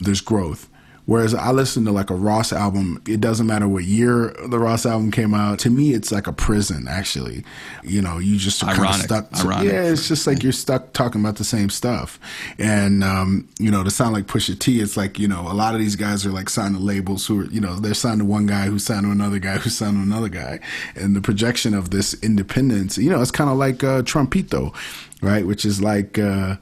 There's 0.00 0.20
growth 0.20 0.68
Whereas 1.10 1.34
I 1.34 1.50
listen 1.50 1.84
to 1.86 1.90
like 1.90 2.08
a 2.10 2.14
Ross 2.14 2.52
album, 2.52 3.02
it 3.04 3.20
doesn't 3.20 3.44
matter 3.48 3.66
what 3.66 3.82
year 3.82 4.32
the 4.46 4.60
Ross 4.60 4.86
album 4.86 5.10
came 5.10 5.34
out. 5.34 5.58
To 5.58 5.68
me, 5.68 5.92
it's 5.92 6.12
like 6.12 6.28
a 6.28 6.32
prison. 6.32 6.86
Actually, 6.86 7.42
you 7.82 8.00
know, 8.00 8.18
you 8.18 8.36
just 8.36 8.60
kind 8.60 8.78
of 8.78 8.94
stuck. 8.94 9.28
To, 9.32 9.48
yeah, 9.64 9.90
it's 9.90 10.06
just 10.06 10.24
like 10.28 10.44
you're 10.44 10.52
stuck 10.52 10.92
talking 10.92 11.20
about 11.20 11.34
the 11.34 11.42
same 11.42 11.68
stuff. 11.68 12.20
And 12.60 13.02
um, 13.02 13.48
you 13.58 13.72
know, 13.72 13.82
to 13.82 13.90
sound 13.90 14.14
like 14.14 14.28
Pusha 14.28 14.56
T, 14.56 14.80
it's 14.80 14.96
like 14.96 15.18
you 15.18 15.26
know, 15.26 15.40
a 15.50 15.52
lot 15.52 15.74
of 15.74 15.80
these 15.80 15.96
guys 15.96 16.24
are 16.24 16.30
like 16.30 16.48
signed 16.48 16.76
to 16.76 16.80
labels 16.80 17.26
who 17.26 17.40
are 17.40 17.46
you 17.46 17.60
know 17.60 17.74
they're 17.74 17.92
signed 17.92 18.20
to 18.20 18.24
one 18.24 18.46
guy 18.46 18.66
who's 18.66 18.84
signed 18.84 19.02
to 19.02 19.10
another 19.10 19.40
guy 19.40 19.58
who's 19.58 19.76
signed 19.76 19.96
to 19.96 20.02
another 20.02 20.28
guy, 20.28 20.60
and 20.94 21.16
the 21.16 21.20
projection 21.20 21.74
of 21.74 21.90
this 21.90 22.14
independence, 22.22 22.98
you 22.98 23.10
know, 23.10 23.20
it's 23.20 23.32
kind 23.32 23.50
of 23.50 23.56
like 23.56 23.82
uh, 23.82 24.02
Trumpito, 24.02 24.72
right? 25.22 25.44
Which 25.44 25.64
is 25.64 25.82
like. 25.82 26.20
Uh, 26.20 26.54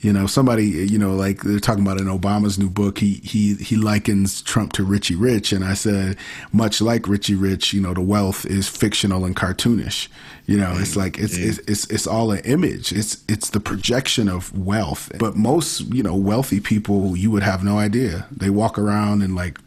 you 0.00 0.12
know, 0.12 0.26
somebody, 0.26 0.66
you 0.66 0.98
know, 0.98 1.14
like 1.14 1.42
they're 1.42 1.58
talking 1.58 1.82
about 1.82 1.98
in 1.98 2.06
Obama's 2.06 2.58
new 2.58 2.68
book, 2.68 2.98
he 2.98 3.14
he 3.24 3.54
he 3.54 3.76
likens 3.76 4.42
Trump 4.42 4.72
to 4.74 4.84
Richie 4.84 5.14
Rich, 5.14 5.52
and 5.52 5.64
I 5.64 5.74
said, 5.74 6.16
much 6.52 6.80
like 6.80 7.08
Richie 7.08 7.34
Rich, 7.34 7.72
you 7.72 7.80
know, 7.80 7.94
the 7.94 8.02
wealth 8.02 8.44
is 8.44 8.68
fictional 8.68 9.24
and 9.24 9.34
cartoonish. 9.34 10.08
You 10.44 10.58
know, 10.58 10.74
it's 10.76 10.96
like 10.96 11.18
it's, 11.18 11.36
it's 11.36 11.58
it's 11.66 11.90
it's 11.90 12.06
all 12.06 12.30
an 12.30 12.40
image. 12.44 12.92
It's 12.92 13.24
it's 13.26 13.50
the 13.50 13.58
projection 13.58 14.28
of 14.28 14.56
wealth. 14.56 15.10
But 15.18 15.34
most, 15.34 15.80
you 15.92 16.02
know, 16.02 16.14
wealthy 16.14 16.60
people, 16.60 17.16
you 17.16 17.30
would 17.30 17.42
have 17.42 17.64
no 17.64 17.78
idea. 17.78 18.26
They 18.30 18.50
walk 18.50 18.78
around 18.78 19.22
in 19.22 19.34
like 19.34 19.58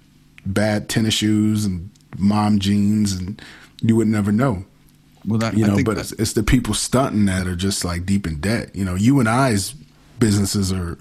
bad 0.45 0.87
tennis 0.89 1.15
shoes 1.15 1.65
and 1.65 1.89
mom 2.17 2.59
jeans, 2.59 3.13
and 3.13 3.41
you 3.81 3.95
would 3.95 4.07
never 4.07 4.31
know. 4.31 4.63
Well, 5.27 5.39
that, 5.39 5.57
you 5.57 5.67
know, 5.67 5.83
but 5.83 5.97
it's, 5.97 6.13
it's 6.13 6.33
the 6.33 6.43
people 6.43 6.73
stunting 6.73 7.25
that 7.25 7.45
are 7.45 7.55
just 7.55 7.83
like 7.83 8.05
deep 8.05 8.25
in 8.25 8.39
debt. 8.39 8.73
You 8.73 8.85
know, 8.85 8.95
you 8.95 9.19
and 9.19 9.27
I's 9.27 9.75
businesses 10.19 10.71
are 10.71 10.97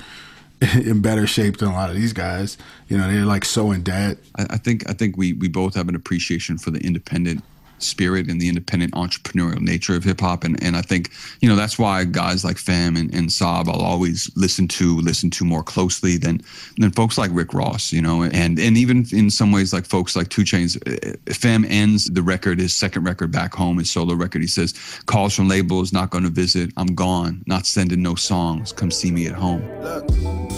in 0.75 1.01
better 1.01 1.27
shape 1.27 1.59
than 1.59 1.69
a 1.69 1.73
lot 1.73 1.91
of 1.91 1.97
these 1.97 2.13
guys. 2.13 2.59
You 2.89 2.99
know, 2.99 3.11
they're 3.11 3.25
like 3.25 3.45
so 3.45 3.71
in 3.71 3.83
debt. 3.83 4.19
I, 4.37 4.47
I 4.51 4.57
think 4.57 4.89
I 4.89 4.93
think 4.93 5.17
we 5.17 5.33
we 5.35 5.49
both 5.49 5.75
have 5.75 5.89
an 5.89 5.95
appreciation 5.95 6.59
for 6.59 6.71
the 6.71 6.81
independent 6.81 7.43
spirit 7.83 8.29
and 8.29 8.41
the 8.41 8.49
independent 8.49 8.93
entrepreneurial 8.93 9.61
nature 9.61 9.95
of 9.95 10.05
hip 10.05 10.21
hop. 10.21 10.45
And 10.45 10.63
and 10.63 10.77
I 10.77 10.83
think 10.83 11.11
you 11.41 11.49
know 11.49 11.57
that's 11.57 11.79
why 11.79 12.05
guys 12.05 12.45
like 12.45 12.59
Fam 12.59 12.97
and, 12.97 13.13
and 13.15 13.33
Saba 13.33 13.71
I'll 13.71 13.81
always 13.81 14.31
listen 14.37 14.69
to 14.69 15.01
listen 15.01 15.31
to 15.31 15.45
more 15.45 15.63
closely 15.63 16.17
than 16.17 16.41
than 16.77 16.91
folks 16.93 17.19
like 17.19 17.31
Rick 17.33 17.55
Ross. 17.55 17.93
You 17.93 18.03
know, 18.03 18.23
and 18.23 18.59
and 18.59 18.77
even 18.77 19.07
in 19.13 19.31
some 19.31 19.53
ways 19.53 19.73
like 19.73 19.87
folks 19.87 20.17
like 20.17 20.29
Two 20.29 20.43
Chainz. 20.43 20.77
uh, 20.87 21.17
Fam 21.33 21.65
ends 21.65 22.07
the 22.07 22.23
record 22.23 22.59
his 22.59 22.75
second 22.75 23.05
record 23.05 23.33
back 23.33 23.55
home 23.55 23.79
his 23.79 23.91
solo 23.91 24.15
record. 24.15 24.43
He 24.43 24.49
says 24.49 24.75
calls 25.07 25.35
from 25.35 25.49
labels 25.49 25.93
not 25.93 26.11
to 26.13 26.29
visit. 26.31 26.73
I'm 26.77 26.95
gone. 26.95 27.43
Not 27.47 27.67
sending 27.67 28.03
no 28.03 28.15
songs. 28.15 28.73
Come 28.73 28.91
see 28.91 29.11
me 29.11 29.27
at 29.27 29.35
home. 29.35 29.63
Look, 29.83 30.09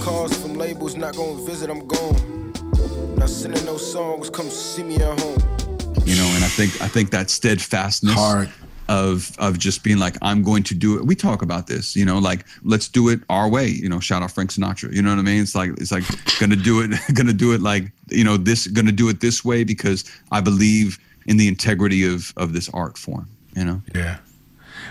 calls 0.02 0.36
from 0.40 0.54
labels 0.54 0.96
not 0.96 1.16
gonna 1.16 1.42
visit, 1.44 1.70
I'm 1.70 1.86
gone. 1.86 2.52
Not 3.16 3.28
sending 3.28 3.64
no 3.64 3.76
songs, 3.76 4.30
come 4.30 4.48
see 4.48 4.82
me 4.82 4.96
at 4.96 5.20
home. 5.20 5.59
Think 6.50 6.80
i 6.82 6.88
think 6.88 7.10
that 7.10 7.30
steadfastness 7.30 8.14
Hard. 8.14 8.50
of 8.88 9.32
of 9.38 9.58
just 9.58 9.82
being 9.82 9.98
like 9.98 10.16
i'm 10.22 10.42
going 10.42 10.62
to 10.64 10.74
do 10.74 10.98
it. 10.98 11.06
We 11.06 11.14
talk 11.14 11.42
about 11.42 11.66
this 11.66 11.96
you 11.96 12.04
know 12.04 12.18
like 12.18 12.44
let's 12.62 12.88
do 12.88 13.08
it 13.08 13.20
our 13.28 13.48
way. 13.48 13.68
You 13.68 13.88
know 13.88 14.00
shout 14.00 14.22
out 14.22 14.30
frank 14.30 14.50
sinatra. 14.50 14.92
You 14.92 15.02
know 15.02 15.10
what 15.10 15.18
i 15.18 15.22
mean? 15.22 15.42
It's 15.42 15.54
like 15.54 15.70
it's 15.78 15.92
like 15.92 16.04
gonna 16.38 16.56
do 16.56 16.82
it 16.82 16.90
gonna 17.14 17.32
do 17.32 17.52
it 17.54 17.60
like 17.60 17.92
you 18.08 18.24
know 18.24 18.36
this 18.36 18.66
gonna 18.66 18.92
do 18.92 19.08
it 19.08 19.20
this 19.20 19.44
way 19.44 19.64
because 19.64 20.04
i 20.30 20.40
believe 20.40 20.98
in 21.26 21.36
the 21.36 21.48
integrity 21.48 22.04
of 22.04 22.32
of 22.36 22.52
this 22.52 22.68
art 22.70 22.98
form 22.98 23.28
you 23.56 23.64
know? 23.64 23.82
Yeah. 23.94 24.18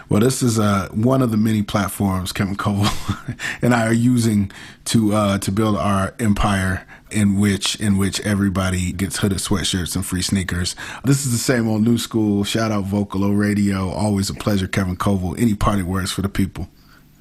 Well, 0.09 0.19
this 0.19 0.41
is 0.41 0.57
uh, 0.57 0.89
one 0.91 1.21
of 1.21 1.29
the 1.31 1.37
many 1.37 1.61
platforms 1.61 2.31
Kevin 2.31 2.55
Cole 2.55 2.87
and 3.61 3.73
I 3.73 3.85
are 3.85 3.93
using 3.93 4.51
to 4.85 5.13
uh, 5.13 5.37
to 5.37 5.51
build 5.51 5.77
our 5.77 6.13
empire 6.19 6.85
in 7.11 7.39
which 7.39 7.79
in 7.79 7.97
which 7.97 8.19
everybody 8.21 8.91
gets 8.91 9.17
hooded 9.17 9.37
sweatshirts 9.37 9.95
and 9.95 10.05
free 10.05 10.23
sneakers. 10.23 10.75
This 11.03 11.25
is 11.25 11.31
the 11.31 11.37
same 11.37 11.67
old 11.67 11.83
new 11.83 11.97
school. 11.97 12.43
Shout 12.43 12.71
out 12.71 12.85
Vocalo 12.85 13.37
Radio. 13.37 13.89
Always 13.89 14.29
a 14.29 14.33
pleasure, 14.33 14.67
Kevin 14.67 14.97
Coval. 14.97 15.39
Any 15.39 15.53
party 15.53 15.83
words 15.83 16.11
for 16.11 16.21
the 16.21 16.29
people? 16.29 16.67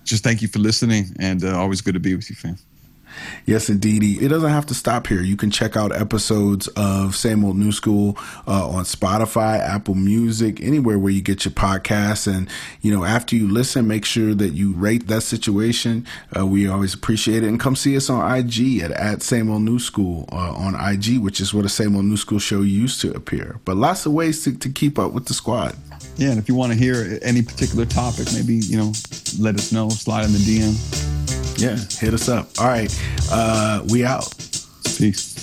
just 0.09 0.25
thank 0.25 0.41
you 0.41 0.49
for 0.49 0.59
listening 0.59 1.15
and 1.21 1.45
uh, 1.45 1.57
always 1.57 1.81
good 1.81 1.95
to 1.95 2.01
be 2.01 2.17
with 2.17 2.31
you 2.31 2.37
fam 2.37 2.57
Yes, 3.47 3.69
indeed. 3.69 4.03
It 4.23 4.29
doesn't 4.29 4.51
have 4.51 4.67
to 4.67 4.75
stop 4.75 5.07
here. 5.07 5.23
You 5.23 5.37
can 5.37 5.51
check 5.51 5.77
out 5.77 5.93
episodes 5.93 6.69
of 6.69 7.17
Same 7.17 7.45
Old 7.45 7.57
New 7.57 7.73
School 7.73 8.17
uh, 8.47 8.69
on 8.69 8.85
Spotify, 8.85 9.59
Apple 9.59 9.95
Music, 9.95 10.61
anywhere 10.61 10.99
where 10.99 11.13
you 11.13 11.23
get 11.23 11.45
your 11.45 11.53
podcasts. 11.53 12.33
And, 12.33 12.49
you 12.83 12.95
know, 12.95 13.05
after 13.05 13.37
you 13.37 13.49
listen, 13.49 13.87
make 13.87 14.05
sure 14.05 14.35
that 14.35 14.51
you 14.51 14.73
rate 14.75 15.07
that 15.09 15.23
situation. 15.23 16.07
Uh, 16.37 16.47
we 16.47 16.69
always 16.69 16.95
appreciate 16.95 17.43
it. 17.43 17.49
And 17.49 17.59
come 17.59 17.77
see 17.77 17.97
us 17.97 18.11
on 18.11 18.37
IG 18.37 18.81
at, 18.81 18.91
at 18.93 19.23
Same 19.23 19.51
Old 19.51 19.63
New 19.63 19.79
School 19.79 20.29
uh, 20.33 20.53
on 20.55 20.75
IG, 20.75 21.19
which 21.19 21.41
is 21.41 21.55
where 21.55 21.63
the 21.63 21.69
Same 21.69 21.97
Old 21.97 22.05
New 22.05 22.17
School 22.17 22.39
show 22.39 22.63
used 22.63 23.01
to 23.01 23.13
appear. 23.15 23.61
But 23.65 23.77
lots 23.77 24.07
of 24.07 24.13
ways 24.13 24.45
to, 24.45 24.57
to 24.57 24.69
keep 24.69 24.99
up 24.99 25.13
with 25.13 25.27
the 25.27 25.35
squad. 25.35 25.77
Yeah 26.19 26.31
and 26.31 26.39
if 26.39 26.49
you 26.49 26.55
want 26.55 26.73
to 26.73 26.79
hear 26.79 27.19
any 27.23 27.41
particular 27.43 27.87
topic 27.87 28.27
maybe 28.35 28.55
you 28.57 28.77
know 28.77 28.93
let 29.41 29.55
us 29.55 29.73
know 29.73 29.89
slide 29.89 30.25
in 30.27 30.33
the 30.33 30.39
dm 30.39 30.75
Yeah, 31.59 31.77
hit 31.99 32.15
us 32.15 32.29
up. 32.29 32.47
All 32.61 32.69
right. 32.69 32.89
Uh, 33.33 33.83
we 33.91 34.05
out. 34.05 34.33
peace 34.97 35.38